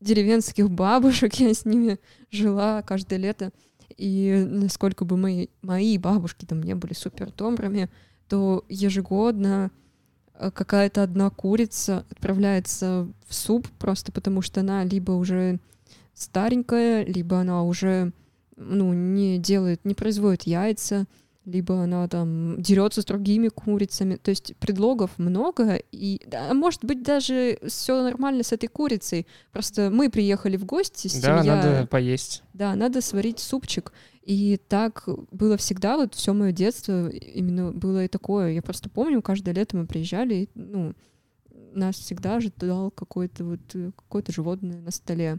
деревенских 0.00 0.70
бабушек, 0.70 1.34
я 1.40 1.54
с 1.54 1.64
ними 1.64 1.98
жила 2.30 2.82
каждое 2.82 3.18
лето. 3.18 3.50
И 3.96 4.46
насколько 4.46 5.06
бы 5.06 5.16
мои, 5.16 5.46
мои 5.62 5.96
бабушки 5.96 6.44
там 6.44 6.62
не 6.62 6.74
были 6.74 6.92
супер 6.92 7.30
добрыми, 7.32 7.88
то 8.28 8.64
ежегодно 8.68 9.70
э, 10.34 10.50
какая-то 10.50 11.02
одна 11.02 11.30
курица 11.30 12.04
отправляется 12.10 13.08
в 13.26 13.34
суп 13.34 13.68
просто 13.78 14.12
потому, 14.12 14.42
что 14.42 14.60
она 14.60 14.84
либо 14.84 15.12
уже 15.12 15.60
старенькая, 16.14 17.04
либо 17.06 17.38
она 17.40 17.62
уже 17.64 18.12
ну, 18.56 18.92
не 18.92 19.38
делает, 19.38 19.84
не 19.84 19.94
производит 19.94 20.42
яйца, 20.42 21.06
либо 21.44 21.82
она 21.82 22.06
там 22.08 22.60
дерется 22.62 23.02
с 23.02 23.04
другими 23.04 23.48
курицами. 23.48 24.16
То 24.16 24.30
есть 24.30 24.54
предлогов 24.56 25.18
много, 25.18 25.74
и 25.90 26.20
да, 26.26 26.54
может 26.54 26.84
быть 26.84 27.02
даже 27.02 27.58
все 27.66 28.02
нормально 28.02 28.42
с 28.42 28.52
этой 28.52 28.68
курицей. 28.68 29.26
Просто 29.50 29.90
мы 29.90 30.08
приехали 30.10 30.56
в 30.56 30.64
гости, 30.64 31.08
Да, 31.20 31.40
семья, 31.40 31.56
надо 31.56 31.86
поесть. 31.86 32.42
да, 32.52 32.74
надо 32.74 33.00
сварить 33.00 33.38
супчик. 33.40 33.92
И 34.22 34.60
так 34.68 35.08
было 35.32 35.56
всегда, 35.56 35.96
вот 35.96 36.14
все 36.14 36.32
мое 36.32 36.52
детство 36.52 37.08
именно 37.08 37.72
было 37.72 38.04
и 38.04 38.08
такое. 38.08 38.52
Я 38.52 38.62
просто 38.62 38.88
помню, 38.88 39.20
каждое 39.20 39.52
лето 39.52 39.76
мы 39.76 39.86
приезжали, 39.86 40.34
и, 40.34 40.48
ну, 40.54 40.94
нас 41.74 41.96
всегда 41.96 42.36
ожидал 42.36 42.90
какое-то 42.92 43.44
вот 43.44 43.60
э, 43.74 43.90
какое-то 43.96 44.30
животное 44.30 44.80
на 44.80 44.90
столе. 44.92 45.38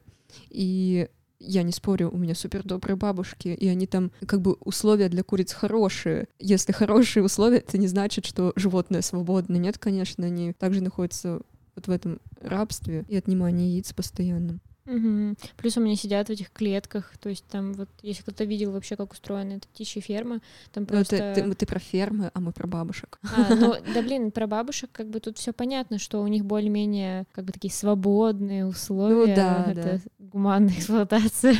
И 0.50 1.08
я 1.45 1.63
не 1.63 1.71
спорю, 1.71 2.10
у 2.12 2.17
меня 2.17 2.36
супер 2.36 2.63
добрые 2.63 2.95
бабушки, 2.95 3.49
и 3.49 3.67
они 3.67 3.88
там 3.88 4.12
как 4.25 4.41
бы 4.41 4.53
условия 4.62 5.10
для 5.10 5.23
куриц 5.23 5.53
хорошие. 5.53 6.27
Если 6.39 6.71
хорошие 6.71 7.23
условия, 7.23 7.58
это 7.58 7.77
не 7.77 7.88
значит, 7.88 8.25
что 8.25 8.53
животное 8.56 9.01
свободно. 9.01 9.58
Нет, 9.58 9.77
конечно, 9.77 10.25
они 10.25 10.53
также 10.53 10.82
находятся 10.82 11.41
вот 11.75 11.88
в 11.88 11.91
этом 11.91 12.19
рабстве 12.41 13.06
и 13.08 13.15
отнимании 13.15 13.71
яиц 13.71 13.93
постоянном. 13.93 14.62
Мгм. 14.86 15.38
Плюс 15.58 15.78
меня 15.78 15.96
сидят 15.96 16.28
в 16.28 16.32
этих 16.32 16.52
клетках, 16.52 17.17
то 17.17 17.30
есть 17.30 17.46
там 17.48 17.74
вот, 17.74 17.88
если 18.02 18.22
кто-то 18.22 18.43
видел 18.43 18.72
вообще, 18.72 18.96
как 18.98 19.13
устроена 19.13 19.54
эта 19.54 19.67
птичья 19.69 20.02
ферма, 20.02 20.41
там 20.74 20.84
Ну, 20.84 20.98
просто... 20.98 21.17
ты, 21.36 21.41
ты- 21.43 21.56
ты 21.56 21.65
про 21.65 21.80
фермы, 21.80 22.32
а 22.34 22.39
мы 22.41 22.52
про 22.52 22.67
бабушек. 22.67 23.19
А, 23.34 23.56
ну, 23.56 23.76
да 23.93 24.02
блин, 24.02 24.32
про 24.32 24.46
бабушек 24.46 24.89
как 24.91 25.10
бы 25.10 25.19
тут 25.22 25.38
все 25.38 25.54
понятно, 25.54 26.00
что 26.00 26.22
у 26.22 26.28
них 26.28 26.43
более-менее 26.46 27.26
как 27.32 27.46
бы 27.46 27.54
такие 27.54 27.72
свободные 27.72 28.65
условия, 28.65 29.13
Ну 29.13 29.36
да, 29.36 29.72
это 29.72 30.02
гуманная 30.19 30.74
эксплуатация, 30.78 31.56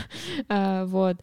А, 0.50 0.86
вот. 0.86 1.18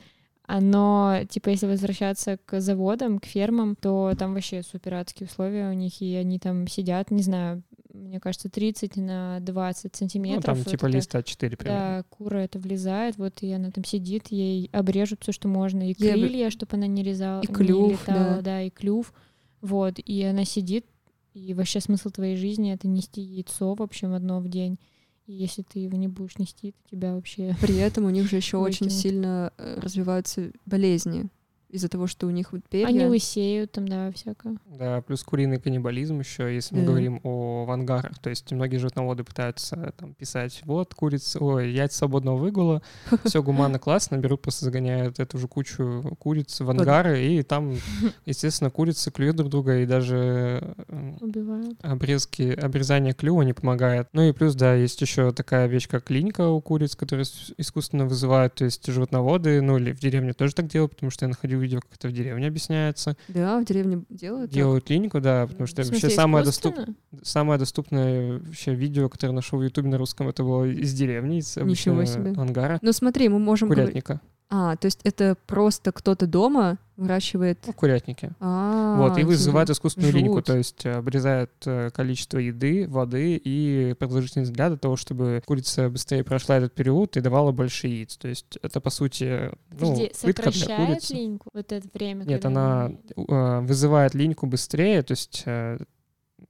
А, 0.47 0.61
Но, 0.61 1.21
типа, 1.29 1.51
если 1.51 1.67
возвращаться 1.67 2.39
к 2.45 2.61
заводам, 2.61 3.21
к 3.21 3.27
фермам, 3.27 3.77
то 3.77 4.15
там 4.19 4.35
вообще 4.35 4.63
супер 4.63 4.95
адские 4.95 5.29
условия 5.29 5.69
у 5.71 5.75
них, 5.75 6.01
и 6.03 6.15
они 6.17 6.39
там 6.39 6.67
сидят, 6.67 7.11
не 7.13 7.23
знаю, 7.23 7.63
мне 7.93 8.21
кажется, 8.21 8.49
30 8.49 8.97
на 8.97 9.41
20 9.41 9.85
Ну, 9.93 9.99
сантиметров. 9.99 10.45
там 10.45 10.55
Вот 10.57 10.67
типа 10.67 10.87
это- 10.87 10.97
листа 10.97 11.23
4 11.23 11.57
примерно. 11.57 11.81
Да, 11.81 12.05
кура 12.09 12.39
это 12.39 12.59
влезает, 12.59 13.17
вот 13.19 13.43
и 13.43 13.51
она 13.53 13.71
там 13.71 13.85
сидит, 13.85 14.29
ей 14.31 14.69
обрежут 14.73 15.21
все, 15.23 15.33
что 15.33 15.49
можно, 15.49 15.89
и 15.91 15.93
обр- 15.95 16.11
крылья, 16.13 16.51
чтобы 16.51 16.77
она 16.77 16.87
не 16.87 17.03
резала, 17.03 17.43
И 17.43 17.49
не 17.49 17.55
клюв, 17.55 18.03
летала, 18.09 18.43
да. 18.43 18.63
и 18.63 18.71
клюв, 18.71 19.13
вот, 19.61 19.99
и 19.99 20.23
она 20.23 20.45
сидит, 20.45 20.87
и 21.35 21.55
вообще 21.55 21.81
смысл 21.81 22.11
твоей 22.11 22.37
жизни 22.37 22.73
это 22.73 22.89
нести 22.89 23.21
яйцо, 23.21 23.75
в 23.75 23.83
общем, 23.83 24.15
одно 24.15 24.41
в 24.41 24.49
день, 24.49 24.79
и 25.27 25.33
если 25.33 25.63
ты 25.63 25.79
его 25.81 25.97
не 25.97 26.09
будешь 26.09 26.39
нести, 26.39 26.73
то 26.73 26.91
тебя 26.91 27.15
вообще... 27.15 27.55
При 27.61 27.77
этом 27.77 28.05
у 28.05 28.11
них 28.11 28.29
же 28.29 28.37
еще 28.37 28.57
очень 28.59 28.91
сильно 28.91 29.53
э, 29.59 29.79
развиваются 29.81 30.51
болезни 30.67 31.29
из-за 31.71 31.89
того, 31.89 32.07
что 32.07 32.27
у 32.27 32.31
них 32.31 32.53
вот 32.53 32.63
перья. 32.69 32.87
Они 32.87 33.05
лысеют 33.07 33.73
там, 33.73 33.87
да, 33.87 34.11
всякое. 34.13 34.57
Да, 34.67 35.01
плюс 35.03 35.23
куриный 35.23 35.59
каннибализм 35.61 36.19
еще, 36.21 36.53
если 36.55 36.75
мы 36.75 36.83
Да. 36.83 36.87
говорим 36.89 37.21
о 37.23 37.67
ангарах. 37.71 38.19
То 38.19 38.31
есть 38.31 38.51
многие 38.53 38.79
животноводы 38.79 39.23
пытаются 39.25 39.93
там 39.97 40.15
писать, 40.15 40.61
вот 40.65 40.95
курица, 40.95 41.39
ой, 41.43 41.71
яйца 41.73 41.99
свободного 41.99 42.37
выгула, 42.37 42.83
все 43.25 43.43
гуманно, 43.43 43.79
классно, 43.79 44.17
берут, 44.17 44.43
просто 44.43 44.65
загоняют 44.65 45.21
эту 45.21 45.39
же 45.39 45.47
кучу 45.49 46.17
куриц 46.19 46.61
в 46.61 46.69
ангары, 46.71 47.23
и 47.25 47.43
там, 47.43 47.75
естественно, 48.27 48.71
курицы 48.71 49.11
клюют 49.11 49.37
друг 49.37 49.49
друга, 49.51 49.79
и 49.79 49.87
даже 49.87 50.75
Убивают. 51.21 51.79
обрезки, 51.83 52.43
обрезание 52.51 53.13
клюва 53.15 53.43
не 53.43 53.53
помогает. 53.53 54.09
Ну 54.13 54.23
и 54.23 54.33
плюс, 54.33 54.55
да, 54.55 54.75
есть 54.75 55.01
еще 55.01 55.33
такая 55.33 55.67
вещь, 55.67 55.89
как 55.89 56.05
клиника 56.05 56.49
у 56.49 56.61
куриц, 56.61 56.97
которые 56.97 57.25
искусственно 57.59 58.07
вызывают, 58.07 58.55
то 58.55 58.65
есть 58.65 58.87
животноводы, 58.87 59.61
ну 59.61 59.79
или 59.79 59.93
в 59.93 60.01
деревне 60.01 60.33
тоже 60.33 60.55
так 60.55 60.67
делают, 60.67 60.93
потому 60.95 61.11
что 61.11 61.25
я 61.27 61.29
находил 61.29 61.60
видео, 61.61 61.81
как 61.81 61.95
это 61.95 62.09
в 62.09 62.13
деревне 62.13 62.49
объясняется. 62.49 63.17
Да, 63.29 63.61
в 63.61 63.65
деревне 63.65 64.05
делают. 64.09 64.51
так. 64.51 64.55
Делают 64.57 64.85
клинику, 64.85 65.21
да, 65.21 65.47
потому 65.47 65.67
что 65.67 65.83
В 65.83 65.87
вообще 65.87 66.01
смысле, 66.01 66.17
самое, 66.17 66.45
доступ... 66.45 66.75
самое 67.23 67.59
доступное 67.59 68.39
вообще 68.39 68.75
видео, 68.75 69.09
которое 69.09 69.33
нашел 69.33 69.59
в 69.59 69.63
Ютубе 69.63 69.89
на 69.89 69.99
русском, 69.99 70.29
это 70.29 70.43
было 70.43 70.65
из 70.65 70.93
деревни, 70.95 71.39
из 71.39 71.57
Ничего 71.57 71.65
обычного 71.65 72.07
себе. 72.07 72.33
ангара. 72.37 72.79
Ну 72.83 72.93
смотри, 72.93 73.29
мы 73.29 73.39
можем. 73.39 73.69
Курятника. 73.69 74.21
А, 74.53 74.77
то 74.77 74.87
есть 74.87 75.01
это 75.05 75.37
просто 75.47 75.93
кто-то 75.93 76.27
дома 76.27 76.79
выращивает... 76.97 77.61
Ну, 77.67 77.73
курятники. 77.73 78.33
А, 78.41 78.97
вот, 78.99 79.17
и 79.17 79.23
вызывает 79.23 79.71
искусственную 79.71 80.13
линьку, 80.13 80.37
жуть. 80.37 80.45
то 80.47 80.57
есть 80.57 80.85
обрезает 80.87 81.51
э, 81.65 81.91
количество 81.91 82.39
еды, 82.39 82.89
воды 82.89 83.37
и 83.37 83.95
продолжительность 83.95 84.53
для 84.53 84.77
того, 84.77 84.97
чтобы 84.97 85.41
курица 85.47 85.89
быстрее 85.89 86.25
прошла 86.25 86.57
этот 86.57 86.75
период 86.75 87.17
и 87.17 87.21
давала 87.21 87.53
больше 87.53 87.87
яиц. 87.87 88.17
То 88.17 88.27
есть 88.27 88.59
это, 88.61 88.81
по 88.81 88.91
сути, 88.91 89.51
ну, 89.71 89.93
Подожди, 89.93 90.13
пытка 90.21 90.43
для 90.43 90.53
сокращает 90.53 90.89
курицы. 90.89 91.15
линьку 91.15 91.49
вот 91.55 91.73
это 91.73 91.89
время? 91.95 92.25
Нет, 92.25 92.45
она 92.45 92.91
э, 93.17 93.61
вызывает 93.61 94.15
линьку 94.15 94.47
быстрее, 94.47 95.03
то 95.05 95.13
есть 95.13 95.45
э, 95.47 95.79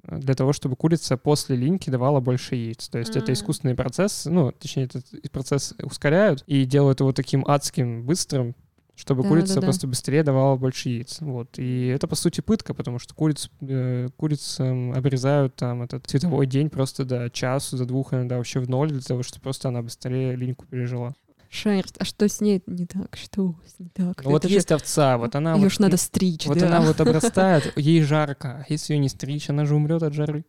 для 0.03 0.35
того, 0.35 0.53
чтобы 0.53 0.77
курица 0.77 1.17
после 1.17 1.57
линьки 1.57 1.91
давала 1.91 2.21
больше 2.21 2.55
яиц. 2.57 2.89
То 2.89 2.99
есть 2.99 3.17
это 3.17 3.31
А. 3.31 3.35
искусственный 3.35 3.75
процесс, 3.75 4.27
ну, 4.27 4.53
точнее, 4.53 4.85
этот 4.85 5.05
процесс 5.31 5.75
ускоряют 5.83 6.43
и 6.47 6.65
делают 6.65 7.01
его 7.01 7.13
таким 7.13 7.45
адским, 7.47 8.05
быстрым, 8.05 8.55
чтобы 8.95 9.23
Да, 9.23 9.29
курица 9.29 9.55
да, 9.55 9.61
да. 9.63 9.67
просто 9.67 9.87
быстрее 9.87 10.23
давала 10.23 10.57
больше 10.57 10.89
яиц. 10.91 11.19
Вот. 11.21 11.59
И 11.59 11.87
это, 11.87 12.07
по 12.07 12.17
сути, 12.17 12.41
пытка, 12.41 12.75
потому 12.75 12.99
что 12.99 13.15
куриц, 13.15 13.51
э, 13.61 14.09
курицам 14.17 14.93
обрезают 14.93 15.55
там 15.57 15.83
этот 15.83 16.07
цветовой 16.07 16.47
день 16.47 16.69
просто 16.71 17.05
до 17.05 17.31
часу, 17.31 17.77
до 17.79 17.87
двух, 17.87 18.13
иногда 18.13 18.37
вообще 18.37 18.61
в 18.61 18.69
ноль, 18.69 18.91
для 18.91 19.01
того, 19.01 19.23
чтобы 19.23 19.43
просто 19.43 19.69
она 19.69 19.83
быстрее 19.83 20.37
линьку 20.37 20.67
пережила. 20.67 21.15
Шерсть. 21.51 21.97
А 21.99 22.05
что 22.05 22.29
с 22.29 22.41
ней 22.41 22.63
не 22.67 22.87
так? 22.87 23.17
Что 23.17 23.57
с 23.67 23.79
ней 23.81 23.91
так? 23.93 24.23
Ну, 24.25 24.31
вот 24.31 24.45
Это 24.45 24.49
же- 24.49 24.55
есть 24.55 24.71
овца, 24.71 25.19
вот 25.19 25.35
она 25.35 25.55
Её 25.55 25.65
вот 25.65 25.73
ж 25.73 25.81
надо 25.81 25.97
стричь, 25.97 26.47
Вот 26.47 26.59
да. 26.59 26.69
она 26.69 26.81
вот 26.81 27.01
обрастает, 27.01 27.77
ей 27.77 28.01
жарко. 28.03 28.59
А 28.61 28.73
Если 28.73 28.95
ее 28.95 29.01
не 29.01 29.09
стричь, 29.09 29.51
она 29.51 29.65
же 29.67 29.75
умрет 29.75 30.03
от 30.05 30.15
жары. 30.15 30.45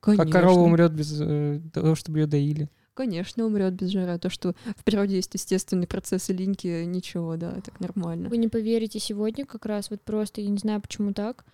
Конечно. 0.00 0.24
Как 0.24 0.32
корова 0.32 0.60
умрет 0.60 0.92
без 0.92 1.14
э, 1.20 1.60
того, 1.74 1.94
чтобы 1.94 2.20
ее 2.20 2.26
доили. 2.26 2.70
Конечно, 2.94 3.44
умрет 3.44 3.74
без 3.74 3.90
жара. 3.90 4.16
То, 4.16 4.30
что 4.30 4.54
в 4.78 4.82
природе 4.82 5.16
есть 5.16 5.34
естественный 5.34 5.86
процесс 5.86 6.30
линьки, 6.30 6.84
ничего, 6.86 7.36
да, 7.36 7.60
так 7.60 7.78
нормально. 7.78 8.30
Вы 8.30 8.38
не 8.38 8.48
поверите, 8.48 8.98
сегодня 8.98 9.44
как 9.44 9.66
раз 9.66 9.90
вот 9.90 10.00
просто, 10.00 10.40
я 10.40 10.48
не 10.48 10.56
знаю, 10.56 10.80
почему 10.80 11.12
так, 11.12 11.44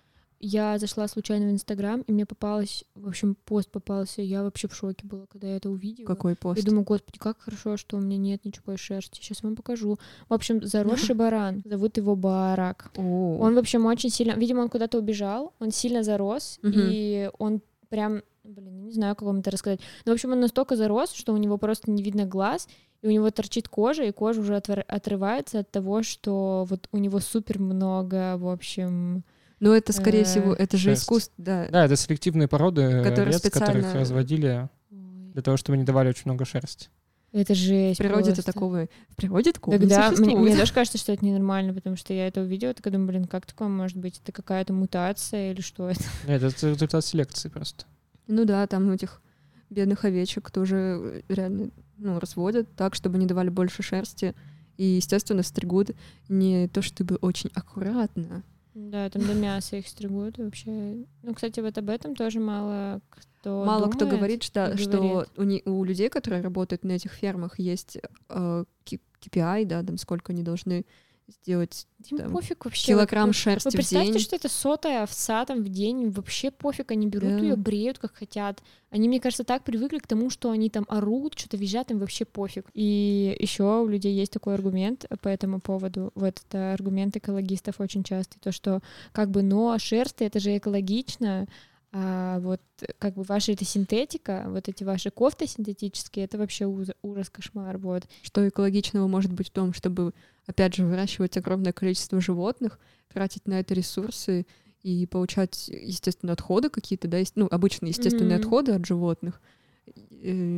я 0.45 0.77
зашла 0.77 1.07
случайно 1.07 1.47
в 1.47 1.51
Инстаграм, 1.51 2.01
и 2.01 2.11
мне 2.11 2.25
попалось, 2.25 2.83
в 2.95 3.07
общем, 3.07 3.35
пост 3.45 3.71
попался, 3.71 4.21
я 4.21 4.43
вообще 4.43 4.67
в 4.67 4.75
шоке 4.75 5.07
была, 5.07 5.25
когда 5.27 5.47
я 5.47 5.55
это 5.55 5.69
увидела. 5.69 6.05
Какой 6.05 6.35
пост? 6.35 6.59
Я 6.59 6.65
думаю, 6.65 6.83
господи, 6.83 7.17
как 7.17 7.39
хорошо, 7.39 7.77
что 7.77 7.95
у 7.95 8.01
меня 8.01 8.17
нет 8.17 8.43
ничего 8.43 8.75
шерсти. 8.75 9.21
Сейчас 9.21 9.41
вам 9.41 9.55
покажу. 9.55 9.97
В 10.27 10.33
общем, 10.33 10.61
заросший 10.61 11.15
баран. 11.15 11.61
Зовут 11.63 11.95
его 11.95 12.17
Барак. 12.17 12.91
О, 12.97 13.37
Он, 13.39 13.55
в 13.55 13.57
общем, 13.57 13.85
очень 13.85 14.09
сильно... 14.09 14.33
Видимо, 14.33 14.61
он 14.61 14.69
куда-то 14.69 14.97
убежал, 14.97 15.53
он 15.59 15.71
сильно 15.71 16.03
зарос, 16.03 16.59
и 16.61 17.29
он 17.39 17.61
прям... 17.87 18.21
Блин, 18.43 18.83
не 18.83 18.91
знаю, 18.91 19.15
как 19.15 19.25
вам 19.25 19.39
это 19.39 19.51
рассказать. 19.51 19.79
Но, 20.05 20.11
в 20.11 20.15
общем, 20.15 20.33
он 20.33 20.41
настолько 20.41 20.75
зарос, 20.75 21.13
что 21.13 21.31
у 21.31 21.37
него 21.37 21.57
просто 21.57 21.89
не 21.89 22.03
видно 22.03 22.25
глаз, 22.25 22.67
и 23.01 23.07
у 23.07 23.11
него 23.11 23.31
торчит 23.31 23.69
кожа, 23.69 24.03
и 24.03 24.11
кожа 24.11 24.41
уже 24.41 24.57
отрывается 24.57 25.59
от 25.59 25.71
того, 25.71 26.03
что 26.03 26.65
вот 26.69 26.89
у 26.91 26.97
него 26.97 27.21
супер 27.21 27.59
много, 27.59 28.35
в 28.37 28.49
общем... 28.49 29.23
Но 29.63 29.73
это, 29.73 29.93
скорее 29.93 30.23
э, 30.23 30.25
всего, 30.25 30.53
это 30.53 30.75
же 30.75 30.91
искусство, 30.93 31.33
да. 31.37 31.67
Да, 31.69 31.85
это 31.85 31.95
селективные 31.95 32.49
породы 32.49 33.01
Которые 33.01 33.37
овец, 33.37 33.49
которых 33.49 33.93
разводили 33.93 34.67
для 34.89 35.41
того, 35.41 35.55
чтобы 35.55 35.75
они 35.77 35.85
давали 35.85 36.09
очень 36.09 36.23
много 36.25 36.43
шерсти. 36.43 36.89
Это 37.31 37.53
В 37.53 37.57
жесть 37.57 37.97
природе-то 37.97 38.43
просто. 38.43 38.51
такого... 38.51 38.89
В 39.09 39.15
природе 39.15 39.53
такого 39.53 39.73
не 39.75 39.79
Тогда 39.79 40.09
мне, 40.09 40.17
существует. 40.17 40.39
мне 40.43 40.57
даже 40.57 40.73
кажется, 40.73 40.97
что 40.97 41.13
это 41.13 41.25
ненормально, 41.25 41.73
потому 41.73 41.95
что 41.95 42.13
я 42.13 42.27
это 42.27 42.41
увидела, 42.41 42.73
такая 42.73 42.91
думаю, 42.91 43.07
блин, 43.07 43.25
как 43.25 43.45
такое 43.45 43.69
может 43.69 43.97
быть? 43.97 44.19
Это 44.21 44.33
какая-то 44.33 44.73
мутация 44.73 45.51
или 45.51 45.61
что 45.61 45.89
это? 45.89 46.03
Нет, 46.27 46.43
это 46.43 46.69
результат 46.69 47.05
селекции 47.05 47.47
просто. 47.47 47.85
Ну 48.27 48.43
да, 48.43 48.67
там 48.67 48.91
этих 48.91 49.21
бедных 49.69 50.03
овечек 50.03 50.51
тоже 50.51 50.75
э, 50.77 51.21
реально 51.29 51.71
ну, 51.97 52.19
разводят 52.19 52.67
так, 52.75 52.95
чтобы 52.95 53.17
не 53.17 53.25
давали 53.25 53.47
больше 53.47 53.81
шерсти. 53.81 54.35
И, 54.75 54.83
естественно, 54.83 55.41
стригут 55.41 55.91
не 56.27 56.67
то 56.67 56.81
чтобы 56.81 57.15
очень 57.15 57.49
аккуратно. 57.55 58.43
Да, 58.73 59.09
там 59.09 59.25
до 59.25 59.33
мяса 59.33 59.75
их 59.77 59.87
стригут 59.87 60.37
вообще. 60.37 61.05
Ну, 61.21 61.33
кстати, 61.33 61.59
вот 61.59 61.77
об 61.77 61.89
этом 61.89 62.15
тоже 62.15 62.39
мало 62.39 63.01
кто 63.09 63.63
Мало 63.65 63.87
кто 63.89 63.99
думает 64.05 64.17
говорит, 64.17 64.43
что, 64.43 64.71
и 64.71 64.77
что 64.77 64.97
говорит. 65.01 65.29
у, 65.37 65.43
не- 65.43 65.61
у 65.65 65.83
людей, 65.83 66.09
которые 66.09 66.41
работают 66.41 66.83
на 66.83 66.93
этих 66.93 67.11
фермах, 67.11 67.59
есть 67.59 67.97
э, 68.29 68.63
KPI, 68.85 69.65
да, 69.65 69.83
там 69.83 69.97
сколько 69.97 70.31
они 70.33 70.43
должны 70.43 70.85
сделать 71.27 71.87
Им 72.09 72.17
там, 72.17 72.31
пофиг 72.31 72.65
вообще. 72.65 72.87
килограмм 72.87 73.27
Вот 73.27 73.35
шерсти 73.35 73.67
Вы 73.67 73.71
в 73.71 73.75
представьте, 73.75 74.11
день. 74.13 74.21
что 74.21 74.35
это 74.35 74.49
сотая 74.49 75.03
овца 75.03 75.45
там 75.45 75.63
в 75.63 75.69
день, 75.69 76.09
вообще 76.09 76.51
пофиг, 76.51 76.91
они 76.91 77.07
берут 77.07 77.29
Да. 77.29 77.37
ее, 77.39 77.55
бреют 77.55 77.97
как 77.99 78.13
хотят. 78.15 78.61
Они, 78.89 79.07
мне 79.07 79.19
кажется, 79.19 79.43
так 79.43 79.63
привыкли 79.63 79.97
к 79.99 80.07
тому, 80.07 80.29
что 80.29 80.51
они 80.51 80.69
там 80.69 80.85
орут, 80.89 81.37
что-то 81.39 81.57
визжат, 81.57 81.91
им 81.91 81.99
вообще 81.99 82.25
пофиг. 82.25 82.65
И 82.73 83.35
еще 83.39 83.81
у 83.81 83.87
людей 83.87 84.13
есть 84.13 84.31
такой 84.33 84.53
аргумент 84.55 85.05
по 85.21 85.27
этому 85.29 85.59
поводу. 85.61 86.11
Вот 86.15 86.41
это 86.47 86.73
аргумент 86.73 87.15
экологистов 87.17 87.79
очень 87.79 88.03
частый, 88.03 88.39
то, 88.41 88.51
что 88.51 88.81
как 89.11 89.31
бы, 89.31 89.41
но 89.41 89.77
шерсть 89.79 90.21
это 90.21 90.39
же 90.39 90.57
экологично, 90.57 91.47
а 91.95 92.39
вот 92.39 92.59
как 92.97 93.13
бы 93.13 93.21
ваша 93.21 93.51
это 93.51 93.65
синтетика, 93.65 94.45
вот 94.47 94.67
эти 94.67 94.83
ваши 94.83 95.11
кофты 95.11 95.45
синтетические, 95.45 96.25
это 96.25 96.39
вообще 96.39 96.65
уз- 96.65 96.89
ужас, 97.03 97.29
кошмар, 97.29 97.77
вот. 97.77 98.03
Что 98.23 98.47
экологичного 98.47 99.07
может 99.07 99.31
быть 99.31 99.49
в 99.49 99.51
том, 99.51 99.73
чтобы, 99.73 100.13
опять 100.47 100.73
же, 100.73 100.85
выращивать 100.85 101.37
огромное 101.37 101.71
количество 101.71 102.19
животных, 102.19 102.79
тратить 103.13 103.47
на 103.47 103.59
это 103.59 103.75
ресурсы 103.75 104.47
и 104.81 105.05
получать, 105.05 105.67
естественно, 105.67 106.33
отходы 106.33 106.69
какие-то, 106.71 107.07
да, 107.07 107.17
есть, 107.19 107.33
ну, 107.35 107.47
обычные 107.49 107.91
естественные 107.91 108.37
Мгм. 108.37 108.43
отходы 108.43 108.71
от 108.71 108.85
животных. 108.87 109.39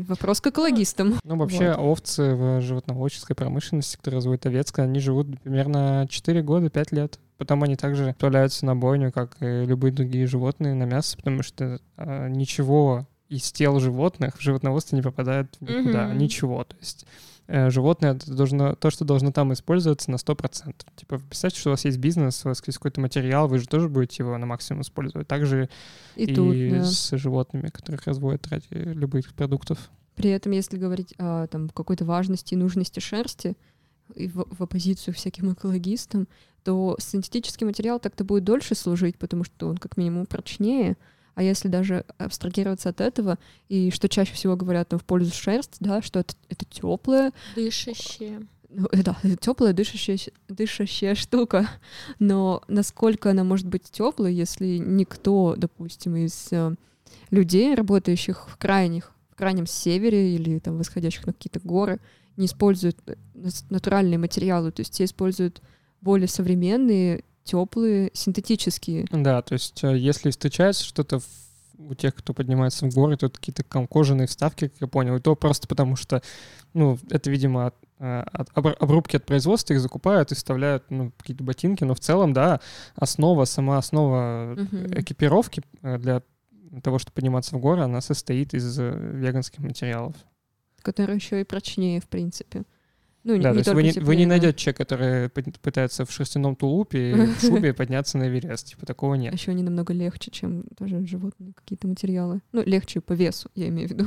Вопрос 0.07 0.39
к 0.39 0.47
экологистам. 0.47 1.15
Ну, 1.23 1.35
вообще, 1.37 1.71
овцы 1.73 2.35
в 2.35 2.61
животноводческой 2.61 3.35
промышленности, 3.35 3.97
которые 3.97 4.17
разводят 4.19 4.45
овец, 4.45 4.71
они 4.77 4.99
живут 4.99 5.41
примерно 5.41 6.07
4 6.09 6.41
года, 6.43 6.69
5 6.69 6.91
лет. 6.91 7.19
Потом 7.37 7.63
они 7.63 7.75
также 7.75 8.09
отправляются 8.09 8.65
на 8.65 8.75
бойню, 8.75 9.11
как 9.11 9.35
и 9.41 9.65
любые 9.65 9.91
другие 9.91 10.25
животные, 10.25 10.73
на 10.73 10.83
мясо, 10.83 11.17
потому 11.17 11.43
что 11.43 11.79
а, 11.97 12.27
ничего 12.29 13.07
из 13.29 13.51
тел 13.51 13.79
животных 13.79 14.37
в 14.37 14.41
животноводство 14.41 14.95
не 14.95 15.01
попадает 15.01 15.49
никуда. 15.59 16.07
Мгм. 16.07 16.17
Ничего. 16.17 16.63
То 16.63 16.75
есть 16.79 17.05
э, 17.47 17.69
животное 17.69 18.13
это 18.13 18.31
должно, 18.33 18.75
то, 18.75 18.89
что 18.89 19.03
должно 19.03 19.31
там 19.31 19.51
использоваться 19.51 20.11
на 20.11 20.15
100%. 20.15 20.73
Типа, 20.95 21.19
представьте, 21.19 21.59
что 21.59 21.69
у 21.69 21.73
вас 21.73 21.85
есть 21.85 21.97
бизнес, 21.97 22.45
у 22.45 22.49
вас 22.49 22.61
есть 22.65 22.77
какой-то 22.77 23.01
материал, 23.01 23.47
вы 23.47 23.59
же 23.59 23.67
тоже 23.67 23.89
будете 23.89 24.23
его 24.23 24.37
на 24.37 24.45
максимум 24.45 24.83
использовать. 24.83 25.27
Также 25.27 25.69
И, 26.15 26.25
и, 26.25 26.35
тут, 26.35 26.55
да. 26.69 26.83
с 26.83 27.17
животными, 27.17 27.67
которых 27.67 28.05
разводят 28.05 28.47
ради 28.47 28.67
любых 28.71 29.33
продуктов. 29.33 29.89
При 30.15 30.29
этом, 30.29 30.53
если 30.53 30.77
говорить 30.77 31.13
о 31.17 31.47
там, 31.47 31.69
какой-то 31.69 32.05
важности 32.05 32.53
и 32.53 32.57
нужности 32.57 32.99
шерсти, 32.99 33.57
и 34.13 34.27
в, 34.27 34.45
в 34.49 34.61
оппозицию 34.61 35.13
всяким 35.13 35.51
экологистам, 35.53 36.27
то 36.63 36.95
синтетический 36.99 37.65
материал 37.65 37.99
так-то 37.99 38.23
будет 38.23 38.43
дольше 38.43 38.75
служить, 38.75 39.17
потому 39.17 39.43
что 39.43 39.67
он 39.67 39.77
как 39.77 39.97
минимум 39.97 40.25
прочнее. 40.25 40.97
А 41.35 41.43
если 41.43 41.67
даже 41.67 42.05
абстрагироваться 42.17 42.89
от 42.89 43.01
этого, 43.01 43.37
и 43.67 43.91
что 43.91 44.07
чаще 44.09 44.33
всего 44.33 44.55
говорят 44.55 44.89
там, 44.89 44.99
в 44.99 45.03
пользу 45.03 45.33
шерсть, 45.33 45.77
да, 45.79 46.01
что 46.01 46.19
это, 46.19 46.33
это 46.49 46.65
теплая, 46.65 47.33
Дышащие. 47.55 48.47
ну, 48.69 48.87
э, 48.91 49.03
да, 49.03 49.17
это 49.21 49.35
теплая 49.35 49.73
дышащая, 49.73 50.17
дышащая 50.47 51.13
штука. 51.13 51.69
Но 52.19 52.63
насколько 52.67 53.29
она 53.31 53.43
может 53.43 53.67
быть 53.67 53.83
теплой, 53.83 54.33
если 54.33 54.77
никто, 54.77 55.55
допустим, 55.57 56.15
из 56.15 56.47
э, 56.51 56.73
людей, 57.31 57.75
работающих 57.75 58.49
в 58.49 58.57
крайних, 58.57 59.11
в 59.29 59.35
крайнем 59.35 59.67
севере 59.67 60.35
или 60.35 60.59
там 60.59 60.77
восходящих 60.77 61.27
на 61.27 61.33
какие-то 61.33 61.59
горы, 61.59 61.99
не 62.37 62.45
используют 62.47 62.97
э, 63.07 63.15
натуральные 63.69 64.17
материалы, 64.17 64.71
то 64.71 64.81
есть 64.81 64.93
те 64.93 65.05
используют 65.05 65.61
более 66.01 66.27
современные, 66.27 67.23
теплые, 67.43 68.11
синтетические. 68.13 69.05
Да, 69.11 69.41
то 69.41 69.53
есть 69.53 69.83
э, 69.83 69.97
если 69.97 70.31
встречается 70.31 70.83
что-то 70.83 71.19
у 71.77 71.93
тех, 71.93 72.15
кто 72.15 72.33
поднимается 72.33 72.89
в 72.89 72.93
горы, 72.93 73.17
то 73.17 73.29
какие-то 73.29 73.63
кожаные 73.63 74.27
вставки, 74.27 74.69
как 74.69 74.81
я 74.81 74.87
понял, 74.87 75.15
и 75.17 75.19
то 75.19 75.35
просто 75.35 75.67
потому 75.67 75.95
что, 75.97 76.21
ну, 76.73 76.97
это, 77.09 77.29
видимо, 77.29 77.67
от- 77.67 77.75
э, 77.99 78.21
от- 78.31 78.49
обр- 78.53 78.75
обрубки 78.79 79.17
от 79.17 79.25
производства 79.25 79.73
их 79.73 79.81
закупают 79.81 80.31
и 80.31 80.35
вставляют, 80.35 80.85
ну, 80.89 81.11
какие-то 81.17 81.43
ботинки, 81.43 81.83
но 81.83 81.93
в 81.93 81.99
целом, 81.99 82.33
да, 82.33 82.61
основа, 82.95 83.45
сама 83.45 83.77
основа 83.77 84.55
Мгм. 84.57 84.99
экипировки 84.99 85.63
для 85.81 86.21
того, 86.81 86.97
чтобы 86.99 87.13
подниматься 87.15 87.55
в 87.55 87.59
горы, 87.59 87.81
она 87.83 88.01
состоит 88.01 88.53
из 88.53 88.77
веганских 88.77 89.59
материалов. 89.59 90.15
Которые 90.85 91.15
еще 91.15 91.41
и 91.41 91.43
прочнее, 91.43 91.99
в 91.99 92.07
принципе. 92.07 92.63
Ну, 93.23 93.41
да, 93.41 93.53
не 93.53 93.63
то 93.63 93.71
есть 93.71 93.73
вы 93.73 93.81
не, 93.81 93.89
вы 93.89 93.93
теплее, 93.93 94.17
не 94.19 94.25
найдете 94.27 94.57
человека, 94.57 94.85
который 94.85 95.27
пы- 95.29 95.59
пытается 95.59 96.05
в 96.05 96.11
шерстяном 96.11 96.55
тулупе 96.55 97.11
и 97.11 97.13
в 97.13 97.39
шубе 97.41 97.73
подняться 97.73 98.19
на 98.19 98.27
Эверест. 98.27 98.67
Типа 98.67 98.85
такого 98.85 99.15
нет. 99.15 99.33
Еще 99.33 99.49
они 99.49 99.63
намного 99.63 99.93
легче, 99.93 100.29
чем 100.29 100.63
тоже 100.77 101.05
животные 101.07 101.53
какие-то 101.55 101.87
материалы. 101.87 102.41
Ну, 102.51 102.61
легче 102.63 103.01
по 103.01 103.13
весу, 103.13 103.49
я 103.55 103.67
имею 103.69 103.87
в 103.87 103.91
виду. 103.91 104.05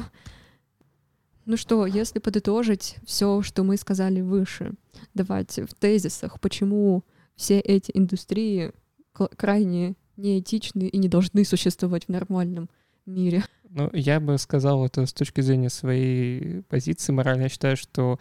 Ну 1.46 1.56
что, 1.56 1.84
если 1.86 2.20
подытожить 2.20 2.96
все, 3.04 3.42
что 3.42 3.64
мы 3.64 3.76
сказали 3.76 4.20
выше, 4.20 4.74
давайте 5.14 5.66
в 5.66 5.74
тезисах, 5.74 6.40
почему 6.40 7.04
все 7.34 7.58
эти 7.58 7.90
индустрии 7.94 8.72
крайне 9.12 9.96
неэтичны 10.16 10.84
и 10.84 10.98
не 10.98 11.08
должны 11.08 11.44
существовать 11.44 12.04
в 12.04 12.08
нормальном 12.10 12.68
мире. 13.09 13.44
Ну, 13.71 13.90
я 13.92 14.21
бы 14.21 14.38
сказал 14.38 14.85
это 14.87 15.07
с 15.07 15.12
точки 15.12 15.40
зрения 15.40 15.71
своей 15.71 16.62
позиции 16.62 17.12
моральной. 17.12 17.44
Я 17.44 17.49
считаю, 17.49 17.77
что 17.77 18.18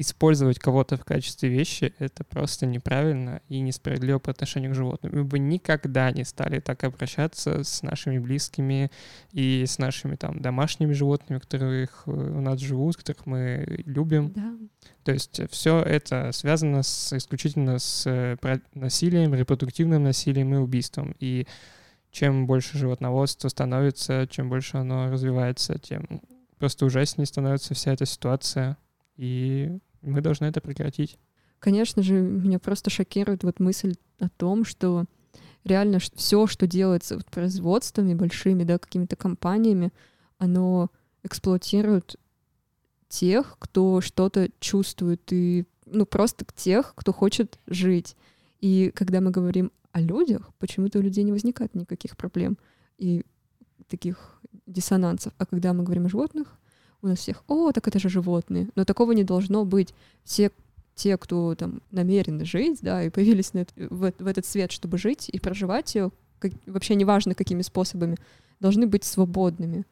использовать 0.00 0.58
кого-то 0.58 0.96
в 0.96 1.04
качестве 1.04 1.50
вещи— 1.50 1.92
это 1.98 2.24
просто 2.24 2.64
неправильно 2.64 3.42
и 3.48 3.60
несправедливо 3.60 4.18
по 4.18 4.30
отношению 4.30 4.72
к 4.72 4.74
животным. 4.74 5.12
Мы 5.14 5.24
бы 5.24 5.38
никогда 5.38 6.10
не 6.10 6.24
стали 6.24 6.60
так 6.60 6.84
обращаться 6.84 7.64
с 7.64 7.82
нашими 7.82 8.18
близкими 8.18 8.90
и 9.32 9.64
с 9.66 9.78
нашими 9.78 10.16
там 10.16 10.40
домашними 10.40 10.94
животными, 10.94 11.38
которые 11.38 11.88
э, 12.06 12.10
у 12.10 12.40
нас 12.40 12.60
живут, 12.60 12.96
которых 12.96 13.26
мы 13.26 13.82
любим. 13.84 14.32
Да. 14.34 14.54
То 15.04 15.12
есть 15.12 15.40
все 15.50 15.80
это 15.80 16.30
связано 16.32 16.82
с, 16.82 17.12
исключительно 17.12 17.78
с 17.78 18.06
э, 18.06 18.36
насилием, 18.74 19.34
репродуктивным 19.34 20.02
насилием 20.02 20.54
и 20.54 20.58
убийством. 20.58 21.14
И 21.20 21.46
чем 22.10 22.46
больше 22.46 22.78
животноводство 22.78 23.48
становится, 23.48 24.26
чем 24.28 24.48
больше 24.48 24.78
оно 24.78 25.10
развивается, 25.10 25.78
тем 25.78 26.22
просто 26.58 26.84
ужаснее 26.84 27.26
становится 27.26 27.74
вся 27.74 27.92
эта 27.92 28.06
ситуация. 28.06 28.76
И 29.16 29.78
мы 30.02 30.20
должны 30.20 30.46
это 30.46 30.60
прекратить. 30.60 31.18
Конечно 31.58 32.02
же, 32.02 32.14
меня 32.14 32.58
просто 32.58 32.90
шокирует 32.90 33.44
вот 33.44 33.60
мысль 33.60 33.94
о 34.18 34.28
том, 34.28 34.64
что 34.64 35.04
реально 35.64 35.98
все, 35.98 36.46
что 36.46 36.66
делается 36.66 37.16
вот 37.16 37.26
производствами 37.26 38.14
большими, 38.14 38.64
да, 38.64 38.78
какими-то 38.78 39.16
компаниями, 39.16 39.92
оно 40.38 40.90
эксплуатирует 41.22 42.16
тех, 43.08 43.56
кто 43.58 44.00
что-то 44.00 44.48
чувствует, 44.58 45.20
и 45.32 45.66
ну 45.84 46.06
просто 46.06 46.46
тех, 46.54 46.94
кто 46.94 47.12
хочет 47.12 47.58
жить. 47.66 48.16
И 48.60 48.90
когда 48.94 49.20
мы 49.20 49.30
говорим 49.30 49.72
о 49.92 50.00
людях, 50.00 50.50
почему-то 50.58 50.98
у 50.98 51.02
людей 51.02 51.24
не 51.24 51.32
возникает 51.32 51.74
никаких 51.74 52.16
проблем 52.16 52.58
и 52.98 53.24
таких 53.88 54.40
диссонансов. 54.66 55.32
А 55.38 55.46
когда 55.46 55.72
мы 55.72 55.82
говорим 55.82 56.06
о 56.06 56.08
животных, 56.08 56.58
у 57.02 57.08
нас 57.08 57.18
всех, 57.18 57.44
о, 57.48 57.72
так 57.72 57.88
это 57.88 57.98
же 57.98 58.08
животные. 58.08 58.68
Но 58.74 58.84
такого 58.84 59.12
не 59.12 59.24
должно 59.24 59.64
быть. 59.64 59.94
Все 60.24 60.50
те, 60.94 61.16
кто 61.16 61.54
там 61.54 61.80
намерены 61.90 62.44
жить, 62.44 62.80
да, 62.82 63.02
и 63.02 63.10
появились 63.10 63.54
на 63.54 63.66
в, 63.76 64.12
в 64.18 64.26
этот 64.26 64.44
свет, 64.44 64.70
чтобы 64.70 64.98
жить 64.98 65.28
и 65.30 65.38
проживать 65.38 65.94
ее, 65.94 66.12
как, 66.38 66.52
вообще 66.66 66.94
неважно 66.94 67.34
какими 67.34 67.62
способами, 67.62 68.16
должны 68.60 68.86
быть 68.86 69.04
свободными. 69.04 69.86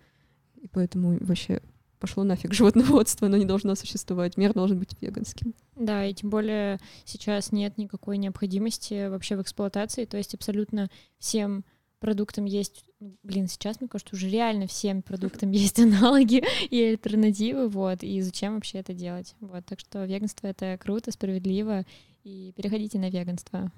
И 0.57 0.69
поэтому 0.69 1.17
вообще 1.21 1.63
пошло 1.99 2.25
нафиг 2.25 2.53
животноводство, 2.55 3.27
оно 3.27 3.37
не 3.37 3.45
должно 3.45 3.75
существовать, 3.75 4.37
мир 4.37 4.53
должен 4.53 4.79
быть 4.79 4.97
веганским. 5.01 5.55
Да, 5.77 6.05
и 6.05 6.15
тем 6.15 6.31
более 6.31 6.79
сейчас 7.05 7.53
нет 7.53 7.79
никакой 7.79 8.19
необходимости 8.19 9.09
вообще 9.09 9.37
в 9.37 9.43
эксплуатации, 9.43 10.05
то 10.05 10.17
есть 10.17 10.35
абсолютно 10.35 10.91
всем 11.19 11.65
продуктам 12.01 12.45
есть, 12.45 12.85
блин, 13.23 13.49
сейчас, 13.49 13.81
мне 13.81 13.89
кажется, 13.89 14.15
уже 14.15 14.29
реально 14.29 14.67
всем 14.67 15.03
продуктам 15.03 15.51
есть 15.51 15.79
аналоги 15.79 16.45
и 16.71 16.83
альтернативы, 16.83 17.69
вот, 17.69 18.03
и 18.03 18.21
зачем 18.21 18.55
вообще 18.55 18.79
это 18.79 18.93
делать, 18.93 19.35
вот, 19.41 19.65
так 19.67 19.81
что 19.81 20.05
веганство— 20.05 20.47
это 20.49 20.79
круто, 20.81 21.13
справедливо, 21.13 21.85
и 22.25 22.53
переходите 22.57 22.99
на 22.99 23.11
веганство. 23.11 23.71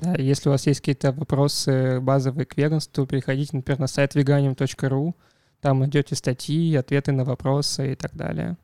Да, 0.00 0.14
если 0.14 0.48
у 0.48 0.52
вас 0.52 0.66
есть 0.66 0.80
какие-то 0.80 1.12
вопросы 1.12 2.00
базовые 2.00 2.46
к 2.46 2.56
веганству, 2.56 3.06
переходите, 3.06 3.56
например, 3.56 3.80
на 3.80 3.86
сайт 3.86 4.14
veganium.ru, 4.14 5.14
там 5.60 5.80
найдете 5.80 6.14
статьи, 6.14 6.74
ответы 6.76 7.12
на 7.12 7.24
вопросы 7.24 7.92
и 7.92 7.94
так 7.94 8.14
далее. 8.14 8.56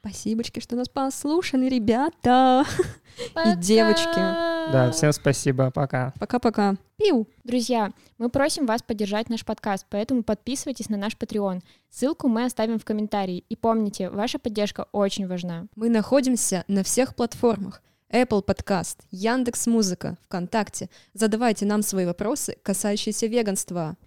Спасибочки, 0.00 0.60
что 0.60 0.76
нас 0.76 0.88
послушали, 0.88 1.68
ребята 1.68 2.64
Пока! 3.34 3.52
и 3.52 3.56
девочки. 3.56 4.16
Да, 4.72 4.90
всем 4.92 5.12
спасибо, 5.12 5.70
пока. 5.70 6.14
Пока-пока. 6.20 6.76
Пиу. 6.96 7.26
Друзья, 7.42 7.90
мы 8.16 8.28
просим 8.30 8.64
вас 8.64 8.82
поддержать 8.82 9.28
наш 9.28 9.44
подкаст, 9.44 9.86
поэтому 9.90 10.22
подписывайтесь 10.22 10.88
на 10.88 10.96
наш 10.96 11.14
Patreon. 11.14 11.62
Ссылку 11.90 12.28
мы 12.28 12.44
оставим 12.44 12.78
в 12.78 12.84
комментарии. 12.84 13.44
И 13.48 13.56
помните, 13.56 14.08
ваша 14.08 14.38
поддержка 14.38 14.86
очень 14.92 15.26
важна. 15.26 15.66
Мы 15.74 15.88
находимся 15.88 16.64
на 16.68 16.84
всех 16.84 17.14
платформах. 17.16 17.82
Apple 18.10 18.44
Podcast, 18.44 18.98
Яндекс 19.10 19.66
Музыка, 19.66 20.16
ВКонтакте. 20.24 20.88
Задавайте 21.12 21.66
нам 21.66 21.82
свои 21.82 22.06
вопросы, 22.06 22.56
касающиеся 22.62 23.26
веганства. 23.26 23.96